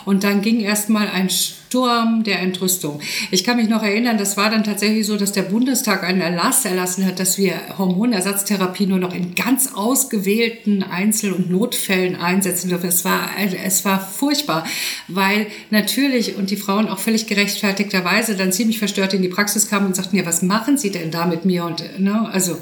[0.05, 3.01] Und dann ging erstmal ein Sturm der Entrüstung.
[3.31, 6.65] Ich kann mich noch erinnern, das war dann tatsächlich so, dass der Bundestag einen Erlass
[6.65, 12.89] erlassen hat, dass wir Hormonersatztherapie nur noch in ganz ausgewählten Einzel- und Notfällen einsetzen dürfen.
[12.89, 13.29] Es war,
[13.65, 14.65] es war furchtbar,
[15.09, 19.87] weil natürlich und die Frauen auch völlig gerechtfertigterweise dann ziemlich verstört in die Praxis kamen
[19.87, 21.65] und sagten, ja, was machen Sie denn da mit mir?
[21.65, 22.57] Und ne, also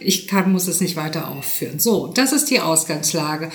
[0.00, 1.78] ich kann, muss es nicht weiter aufführen.
[1.78, 3.50] So, das ist die Ausgangslage.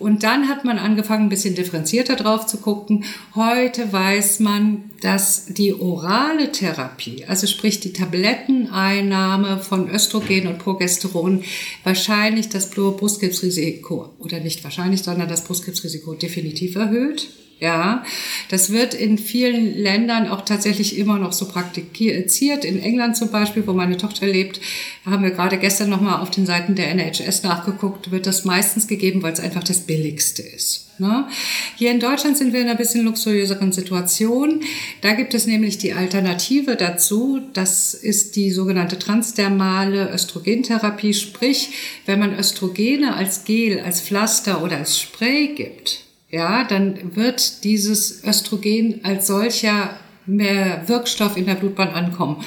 [0.00, 3.04] Und dann hat man angefangen, ein bisschen differenzierter drauf zu gucken.
[3.34, 11.44] Heute weiß man, dass die orale Therapie, also sprich die Tabletteneinnahme von Östrogen und Progesteron,
[11.84, 17.28] wahrscheinlich das Brustkrebsrisiko, oder nicht wahrscheinlich, sondern das Brustkrebsrisiko definitiv erhöht.
[17.60, 18.04] Ja,
[18.48, 22.64] das wird in vielen Ländern auch tatsächlich immer noch so praktiziert.
[22.64, 24.60] In England zum Beispiel, wo meine Tochter lebt,
[25.06, 29.22] haben wir gerade gestern nochmal auf den Seiten der NHS nachgeguckt, wird das meistens gegeben,
[29.22, 30.84] weil es einfach das Billigste ist.
[30.98, 31.26] Ne?
[31.76, 34.60] Hier in Deutschland sind wir in einer bisschen luxuriöseren Situation.
[35.00, 37.40] Da gibt es nämlich die Alternative dazu.
[37.52, 41.14] Das ist die sogenannte transdermale Östrogentherapie.
[41.14, 41.70] Sprich,
[42.06, 46.03] wenn man Östrogene als Gel, als Pflaster oder als Spray gibt,
[46.34, 49.90] ja, dann wird dieses Östrogen als solcher
[50.26, 52.44] mehr Wirkstoff in der Blutbahn ankommen.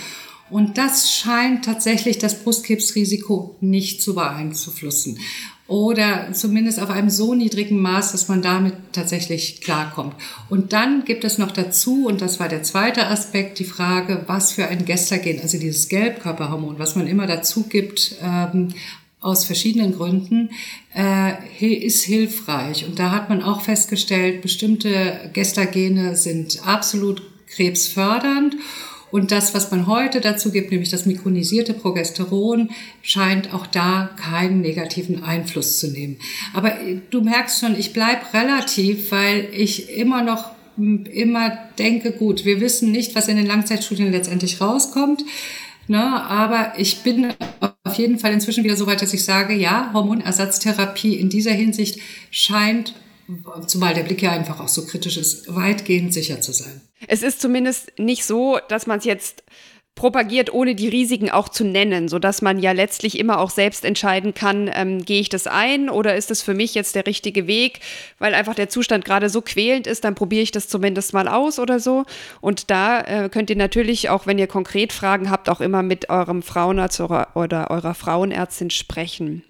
[0.50, 5.20] Und das scheint tatsächlich das Brustkrebsrisiko nicht zu beeinflussen.
[5.68, 10.16] Oder zumindest auf einem so niedrigen Maß, dass man damit tatsächlich klarkommt.
[10.50, 14.54] Und dann gibt es noch dazu, und das war der zweite Aspekt, die Frage, was
[14.54, 18.70] für ein Gestagen, also dieses Gelbkörperhormon, was man immer dazu gibt, ähm,
[19.20, 20.52] aus verschiedenen Gründen,
[20.96, 22.86] äh, ist hilfreich.
[22.86, 28.56] Und da hat man auch festgestellt, bestimmte Gestagene sind absolut krebsfördernd.
[29.10, 32.70] Und das, was man heute dazu gibt, nämlich das mikronisierte Progesteron,
[33.02, 36.18] scheint auch da keinen negativen Einfluss zu nehmen.
[36.54, 36.74] Aber
[37.10, 42.92] du merkst schon, ich bleib relativ, weil ich immer noch immer denke, gut, wir wissen
[42.92, 45.24] nicht, was in den Langzeitstudien letztendlich rauskommt.
[45.88, 47.34] Ne, aber ich bin
[47.98, 52.00] jeden Fall inzwischen wieder so weit, dass ich sage, ja, Hormonersatztherapie in dieser Hinsicht
[52.32, 52.94] scheint,
[53.68, 56.82] zumal der Blick ja einfach auch so kritisch ist, weitgehend sicher zu sein.
[57.08, 59.44] Es ist zumindest nicht so, dass man es jetzt
[59.98, 64.34] propagiert, ohne die Risiken auch zu nennen, sodass man ja letztlich immer auch selbst entscheiden
[64.34, 67.82] kann, ähm, gehe ich das ein oder ist es für mich jetzt der richtige Weg,
[68.18, 71.60] weil einfach der Zustand gerade so quälend ist, dann probiere ich das zumindest mal aus
[71.60, 72.06] oder so.
[72.40, 76.10] Und da äh, könnt ihr natürlich, auch wenn ihr konkret Fragen habt, auch immer mit
[76.10, 79.44] eurem Frauenarzt oder, oder eurer Frauenärztin sprechen.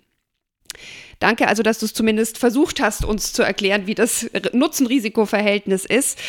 [1.19, 6.19] Danke also, dass du es zumindest versucht hast, uns zu erklären, wie das Nutzen-Risiko-Verhältnis ist.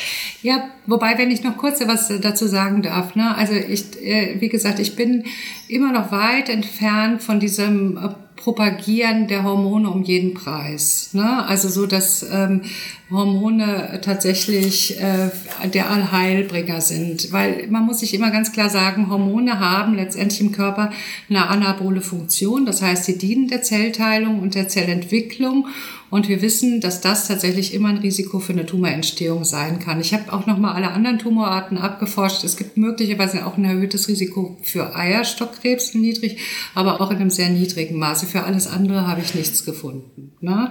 [0.42, 3.36] Ja, wobei, wenn ich noch kurz was dazu sagen darf, ne?
[3.36, 5.24] also ich, äh, wie gesagt, ich bin
[5.68, 11.10] immer noch weit entfernt von diesem äh, Propagieren der Hormone um jeden Preis.
[11.12, 11.44] Ne?
[11.46, 12.62] Also so, dass ähm,
[13.10, 15.30] Hormone tatsächlich äh,
[15.68, 17.32] der Allheilbringer sind.
[17.32, 20.90] Weil man muss sich immer ganz klar sagen, Hormone haben letztendlich im Körper
[21.28, 22.64] eine anabole Funktion.
[22.64, 25.66] Das heißt, sie dienen der Zellteilung und der Zellentwicklung.
[26.10, 30.00] Und wir wissen, dass das tatsächlich immer ein Risiko für eine Tumorentstehung sein kann.
[30.00, 32.44] Ich habe auch nochmal alle anderen Tumorarten abgeforscht.
[32.44, 36.38] Es gibt möglicherweise auch ein erhöhtes Risiko für Eierstockkrebs, niedrig,
[36.74, 38.26] aber auch in einem sehr niedrigen Maße.
[38.26, 40.32] Für alles andere habe ich nichts gefunden.
[40.40, 40.70] Ne?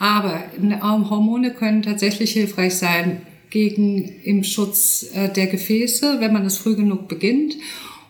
[0.00, 0.42] Aber
[1.10, 6.74] Hormone können tatsächlich hilfreich sein gegen im Schutz äh, der Gefäße, wenn man es früh
[6.74, 7.54] genug beginnt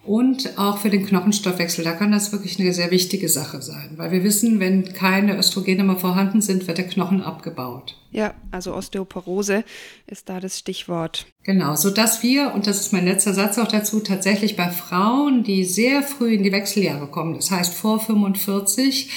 [0.04, 1.84] und auch für den Knochenstoffwechsel.
[1.84, 5.84] Da kann das wirklich eine sehr wichtige Sache sein, weil wir wissen, wenn keine Östrogene
[5.84, 7.96] mehr vorhanden sind, wird der Knochen abgebaut.
[8.10, 9.64] Ja, also Osteoporose
[10.06, 11.26] ist da das Stichwort.
[11.44, 15.44] Genau, so dass wir, und das ist mein letzter Satz auch dazu, tatsächlich bei Frauen,
[15.44, 19.10] die sehr früh in die Wechseljahre kommen, das heißt vor 45,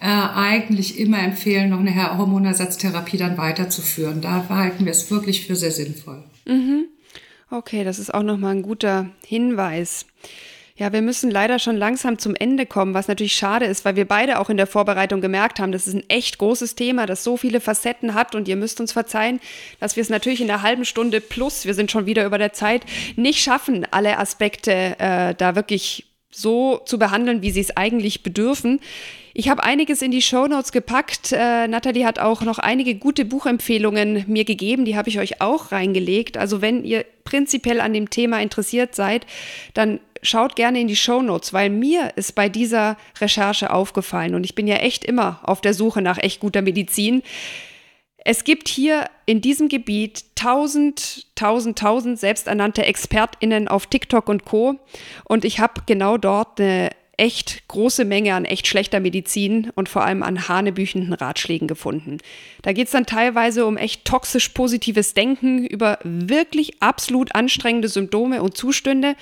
[0.00, 4.20] äh, eigentlich immer empfehlen, noch eine Hormonersatztherapie dann weiterzuführen.
[4.20, 6.22] Da halten wir es wirklich für sehr sinnvoll.
[6.46, 6.88] Mhm.
[7.50, 10.06] Okay, das ist auch nochmal ein guter Hinweis.
[10.76, 14.08] Ja, wir müssen leider schon langsam zum Ende kommen, was natürlich schade ist, weil wir
[14.08, 17.36] beide auch in der Vorbereitung gemerkt haben, das ist ein echt großes Thema, das so
[17.36, 19.38] viele Facetten hat und ihr müsst uns verzeihen,
[19.78, 22.52] dass wir es natürlich in der halben Stunde plus, wir sind schon wieder über der
[22.52, 28.22] Zeit, nicht schaffen, alle Aspekte äh, da wirklich so zu behandeln, wie sie es eigentlich
[28.22, 28.80] bedürfen.
[29.36, 31.32] Ich habe einiges in die Show Notes gepackt.
[31.32, 34.84] Äh, Nathalie hat auch noch einige gute Buchempfehlungen mir gegeben.
[34.84, 36.36] Die habe ich euch auch reingelegt.
[36.36, 39.26] Also wenn ihr prinzipiell an dem Thema interessiert seid,
[39.74, 44.44] dann schaut gerne in die Show Notes, weil mir ist bei dieser Recherche aufgefallen und
[44.44, 47.22] ich bin ja echt immer auf der Suche nach echt guter Medizin.
[48.24, 54.80] Es gibt hier in diesem Gebiet tausend, tausend, tausend selbsternannte ExpertInnen auf TikTok und Co.
[55.24, 60.04] Und ich habe genau dort eine echt große Menge an echt schlechter Medizin und vor
[60.04, 62.18] allem an hanebüchenden Ratschlägen gefunden.
[62.62, 68.42] Da geht es dann teilweise um echt toxisch positives Denken, über wirklich absolut anstrengende Symptome
[68.42, 69.16] und Zustände,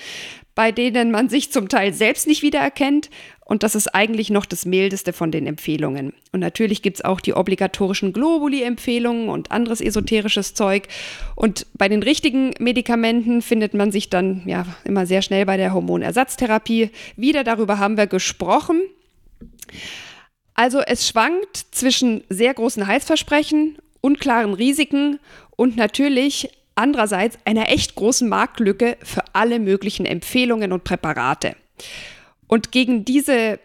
[0.55, 3.11] bei denen man sich zum Teil selbst nicht wiedererkennt.
[3.45, 6.15] Und das ist eigentlich noch das mildeste von den Empfehlungen.
[6.33, 10.89] Und natürlich gibt es auch die obligatorischen Globuli-Empfehlungen und anderes esoterisches Zeug.
[11.35, 15.75] Und bei den richtigen Medikamenten findet man sich dann ja immer sehr schnell bei der
[15.75, 17.45] Hormonersatztherapie wieder.
[17.45, 18.81] Darüber haben wir gesprochen.
[20.55, 25.19] Also es schwankt zwischen sehr großen Heilsversprechen, unklaren Risiken
[25.57, 31.57] und natürlich andererseits einer echt großen Marktlücke für alle möglichen Empfehlungen und Präparate.
[32.47, 33.59] Und gegen diese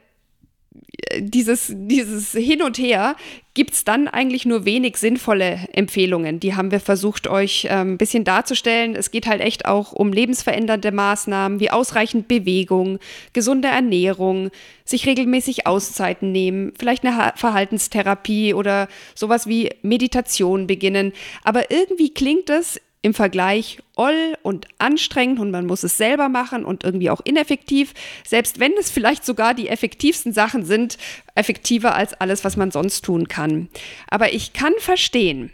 [1.19, 3.15] dieses, dieses Hin und Her
[3.53, 6.39] gibt es dann eigentlich nur wenig sinnvolle Empfehlungen.
[6.39, 8.95] Die haben wir versucht, euch äh, ein bisschen darzustellen.
[8.95, 12.99] Es geht halt echt auch um lebensverändernde Maßnahmen wie ausreichend Bewegung,
[13.33, 14.49] gesunde Ernährung,
[14.85, 21.13] sich regelmäßig Auszeiten nehmen, vielleicht eine Verhaltenstherapie oder sowas wie Meditation beginnen.
[21.43, 26.65] Aber irgendwie klingt es im Vergleich oll und anstrengend und man muss es selber machen
[26.65, 27.93] und irgendwie auch ineffektiv,
[28.25, 30.97] selbst wenn es vielleicht sogar die effektivsten Sachen sind,
[31.35, 33.69] effektiver als alles, was man sonst tun kann.
[34.09, 35.51] Aber ich kann verstehen,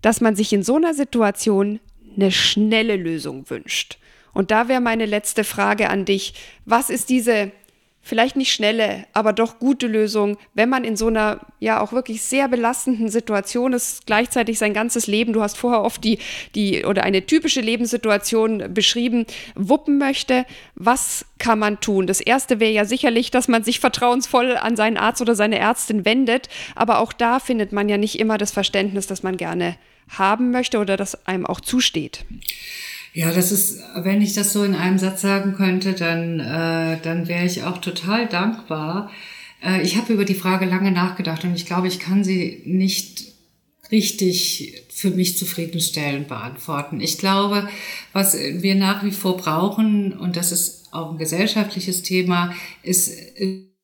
[0.00, 1.80] dass man sich in so einer Situation
[2.14, 3.98] eine schnelle Lösung wünscht.
[4.34, 6.34] Und da wäre meine letzte Frage an dich.
[6.64, 7.52] Was ist diese
[8.02, 12.22] vielleicht nicht schnelle, aber doch gute Lösung, wenn man in so einer ja auch wirklich
[12.22, 16.18] sehr belastenden Situation ist, gleichzeitig sein ganzes Leben, du hast vorher oft die,
[16.56, 19.24] die oder eine typische Lebenssituation beschrieben,
[19.54, 20.44] wuppen möchte.
[20.74, 22.08] Was kann man tun?
[22.08, 26.04] Das erste wäre ja sicherlich, dass man sich vertrauensvoll an seinen Arzt oder seine Ärztin
[26.04, 29.76] wendet, aber auch da findet man ja nicht immer das Verständnis, das man gerne
[30.08, 32.24] haben möchte oder das einem auch zusteht.
[33.14, 37.28] Ja, das ist, wenn ich das so in einem Satz sagen könnte, dann, äh, dann
[37.28, 39.10] wäre ich auch total dankbar.
[39.62, 43.32] Äh, ich habe über die Frage lange nachgedacht und ich glaube, ich kann sie nicht
[43.90, 47.00] richtig für mich zufriedenstellend beantworten.
[47.00, 47.68] Ich glaube,
[48.14, 53.10] was wir nach wie vor brauchen, und das ist auch ein gesellschaftliches Thema, ist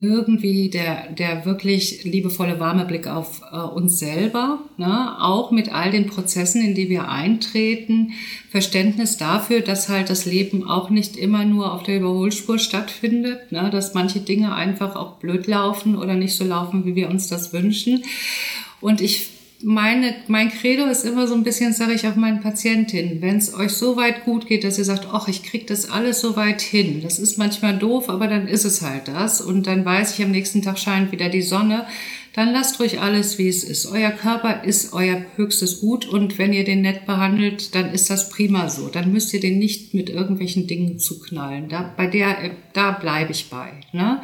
[0.00, 5.20] irgendwie der, der wirklich liebevolle, warme Blick auf äh, uns selber, ne?
[5.20, 8.12] auch mit all den Prozessen, in die wir eintreten,
[8.48, 13.70] Verständnis dafür, dass halt das Leben auch nicht immer nur auf der Überholspur stattfindet, ne?
[13.70, 17.52] dass manche Dinge einfach auch blöd laufen oder nicht so laufen, wie wir uns das
[17.52, 18.04] wünschen.
[18.80, 23.20] Und ich meine, mein Credo ist immer so ein bisschen, sage ich auch meinen Patientinnen,
[23.20, 26.20] wenn es euch so weit gut geht, dass ihr sagt, ach, ich krieg das alles
[26.20, 27.00] so weit hin.
[27.02, 29.40] Das ist manchmal doof, aber dann ist es halt das.
[29.40, 31.86] Und dann weiß ich, am nächsten Tag scheint wieder die Sonne.
[32.34, 33.86] Dann lasst ruhig alles, wie es ist.
[33.86, 38.28] Euer Körper ist euer höchstes Gut und wenn ihr den nett behandelt, dann ist das
[38.28, 38.88] prima so.
[38.88, 41.68] Dann müsst ihr den nicht mit irgendwelchen Dingen zuknallen.
[41.68, 43.72] Da, bei der, da bleibe ich bei.
[43.92, 44.22] Ne?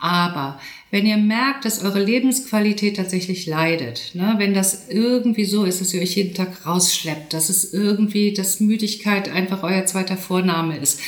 [0.00, 0.58] Aber
[0.94, 5.92] wenn ihr merkt, dass eure Lebensqualität tatsächlich leidet, ne, wenn das irgendwie so ist, dass
[5.92, 11.00] ihr euch jeden Tag rausschleppt, dass es irgendwie, dass Müdigkeit einfach euer zweiter Vorname ist,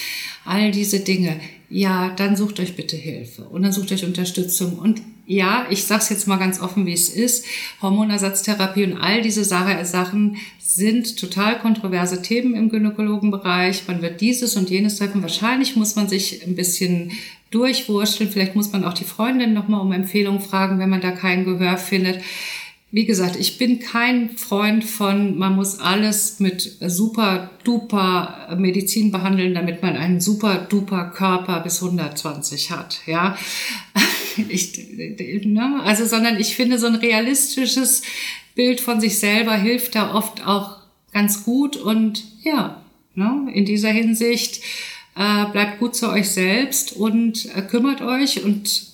[0.44, 1.38] all diese Dinge,
[1.70, 6.08] ja, dann sucht euch bitte Hilfe und dann sucht euch Unterstützung und ja, ich sag's
[6.08, 7.44] jetzt mal ganz offen, wie es ist.
[7.82, 13.88] Hormonersatztherapie und all diese Sachen sind total kontroverse Themen im Gynäkologenbereich.
[13.88, 15.22] Man wird dieses und jenes treffen.
[15.22, 17.10] Wahrscheinlich muss man sich ein bisschen
[17.50, 18.30] durchwurschteln.
[18.30, 21.78] Vielleicht muss man auch die Freundin nochmal um Empfehlung fragen, wenn man da kein Gehör
[21.78, 22.20] findet.
[22.92, 29.54] Wie gesagt, ich bin kein Freund von, man muss alles mit super duper Medizin behandeln,
[29.54, 33.00] damit man einen super duper Körper bis 120 hat.
[33.06, 33.36] Ja,
[34.48, 34.78] ich,
[35.44, 35.80] ne?
[35.84, 38.02] also, sondern ich finde, so ein realistisches
[38.54, 40.78] Bild von sich selber hilft da oft auch
[41.12, 42.82] ganz gut und ja,
[43.14, 43.50] ne?
[43.52, 44.62] in dieser Hinsicht
[45.16, 48.86] äh, bleibt gut zu euch selbst und äh, kümmert euch und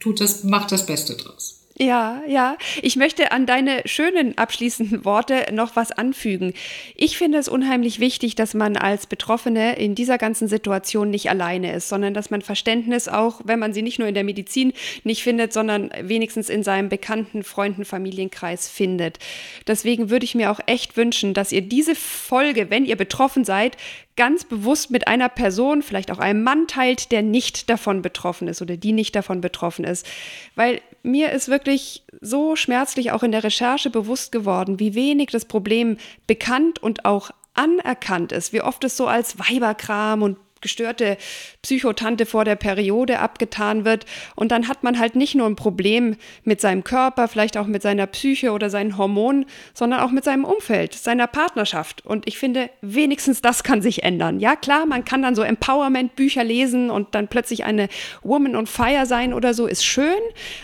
[0.00, 1.56] tut das, macht das Beste draus.
[1.78, 2.56] Ja, ja.
[2.80, 6.54] Ich möchte an deine schönen abschließenden Worte noch was anfügen.
[6.94, 11.74] Ich finde es unheimlich wichtig, dass man als Betroffene in dieser ganzen Situation nicht alleine
[11.74, 14.72] ist, sondern dass man Verständnis auch, wenn man sie nicht nur in der Medizin
[15.04, 19.18] nicht findet, sondern wenigstens in seinem bekannten Freunden, Familienkreis findet.
[19.66, 23.76] Deswegen würde ich mir auch echt wünschen, dass ihr diese Folge, wenn ihr betroffen seid,
[24.16, 28.62] ganz bewusst mit einer Person, vielleicht auch einem Mann teilt, der nicht davon betroffen ist
[28.62, 30.06] oder die nicht davon betroffen ist.
[30.54, 35.44] Weil mir ist wirklich so schmerzlich auch in der Recherche bewusst geworden, wie wenig das
[35.44, 41.16] Problem bekannt und auch anerkannt ist, wie oft es so als Weiberkram und gestörte
[41.62, 44.04] Psychotante vor der Periode abgetan wird.
[44.34, 47.82] Und dann hat man halt nicht nur ein Problem mit seinem Körper, vielleicht auch mit
[47.82, 52.04] seiner Psyche oder seinen Hormonen, sondern auch mit seinem Umfeld, seiner Partnerschaft.
[52.04, 54.40] Und ich finde, wenigstens das kann sich ändern.
[54.40, 57.88] Ja, klar, man kann dann so Empowerment-Bücher lesen und dann plötzlich eine
[58.24, 60.18] Woman on Fire sein oder so, ist schön.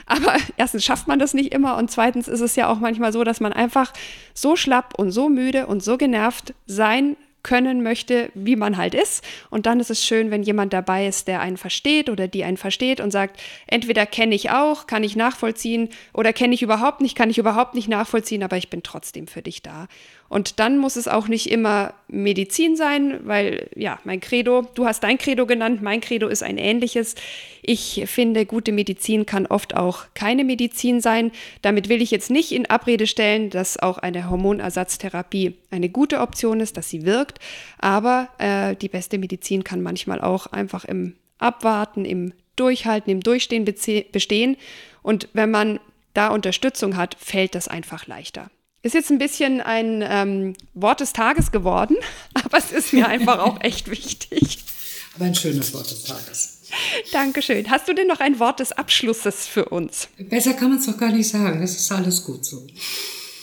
[0.07, 3.22] Aber erstens schafft man das nicht immer und zweitens ist es ja auch manchmal so,
[3.22, 3.92] dass man einfach
[4.34, 9.24] so schlapp und so müde und so genervt sein können möchte, wie man halt ist.
[9.51, 12.57] Und dann ist es schön, wenn jemand dabei ist, der einen versteht oder die einen
[12.57, 17.16] versteht und sagt, entweder kenne ich auch, kann ich nachvollziehen oder kenne ich überhaupt nicht,
[17.16, 19.88] kann ich überhaupt nicht nachvollziehen, aber ich bin trotzdem für dich da.
[20.33, 25.05] Und dann muss es auch nicht immer Medizin sein, weil ja, mein Credo, du hast
[25.05, 27.16] dein Credo genannt, mein Credo ist ein ähnliches.
[27.61, 31.33] Ich finde, gute Medizin kann oft auch keine Medizin sein.
[31.61, 36.61] Damit will ich jetzt nicht in Abrede stellen, dass auch eine Hormonersatztherapie eine gute Option
[36.61, 37.39] ist, dass sie wirkt.
[37.76, 43.66] Aber äh, die beste Medizin kann manchmal auch einfach im Abwarten, im Durchhalten, im Durchstehen
[43.66, 44.57] bestehen.
[45.03, 45.78] Und wenn man
[46.14, 48.51] da Unterstützung hat, fällt das einfach leichter.
[48.83, 51.97] Ist jetzt ein bisschen ein ähm, Wort des Tages geworden,
[52.35, 54.59] aber es ist mir einfach auch echt wichtig.
[55.14, 56.59] Aber ein schönes Wort des Tages.
[57.12, 57.70] Dankeschön.
[57.70, 60.09] Hast du denn noch ein Wort des Abschlusses für uns?
[60.18, 61.61] Besser kann man es doch gar nicht sagen.
[61.61, 62.66] Das ist alles gut so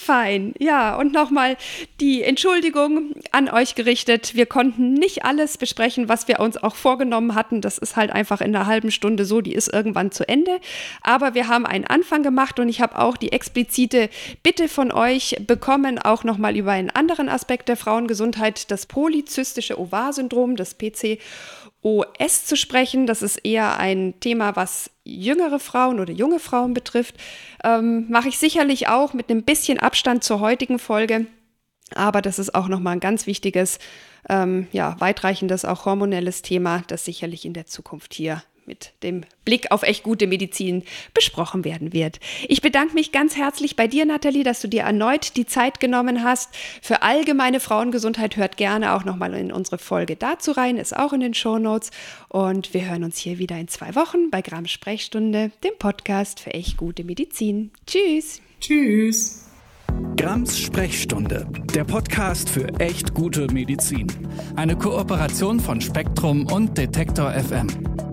[0.09, 0.55] fein.
[0.57, 1.55] Ja, und nochmal
[1.99, 4.33] die Entschuldigung an euch gerichtet.
[4.33, 7.61] Wir konnten nicht alles besprechen, was wir uns auch vorgenommen hatten.
[7.61, 10.59] Das ist halt einfach in einer halben Stunde so, die ist irgendwann zu Ende.
[11.03, 14.09] Aber wir haben einen Anfang gemacht und ich habe auch die explizite
[14.41, 20.55] Bitte von euch bekommen, auch nochmal über einen anderen Aspekt der Frauengesundheit, das polyzystische Ovar-Syndrom,
[20.55, 21.19] das PC.
[21.81, 23.07] OS zu sprechen.
[23.07, 27.15] Das ist eher ein Thema, was jüngere Frauen oder junge Frauen betrifft.
[27.63, 31.25] Ähm, Mache ich sicherlich auch mit einem bisschen Abstand zur heutigen Folge.
[31.95, 33.79] Aber das ist auch nochmal ein ganz wichtiges,
[34.27, 39.71] ähm, ja, weitreichendes, auch hormonelles Thema, das sicherlich in der Zukunft hier mit dem Blick
[39.71, 42.19] auf echt gute Medizin besprochen werden wird.
[42.47, 46.23] Ich bedanke mich ganz herzlich bei dir, Nathalie, dass du dir erneut die Zeit genommen
[46.23, 46.55] hast.
[46.81, 51.19] Für allgemeine Frauengesundheit hört gerne auch nochmal in unsere Folge dazu rein, ist auch in
[51.19, 51.89] den Show Notes.
[52.29, 56.53] Und wir hören uns hier wieder in zwei Wochen bei Gramm Sprechstunde, dem Podcast für
[56.53, 57.71] echt gute Medizin.
[57.85, 58.41] Tschüss.
[58.61, 59.49] Tschüss.
[60.17, 64.07] Grams Sprechstunde, der Podcast für echt gute Medizin.
[64.55, 68.08] Eine Kooperation von Spektrum und Detektor FM.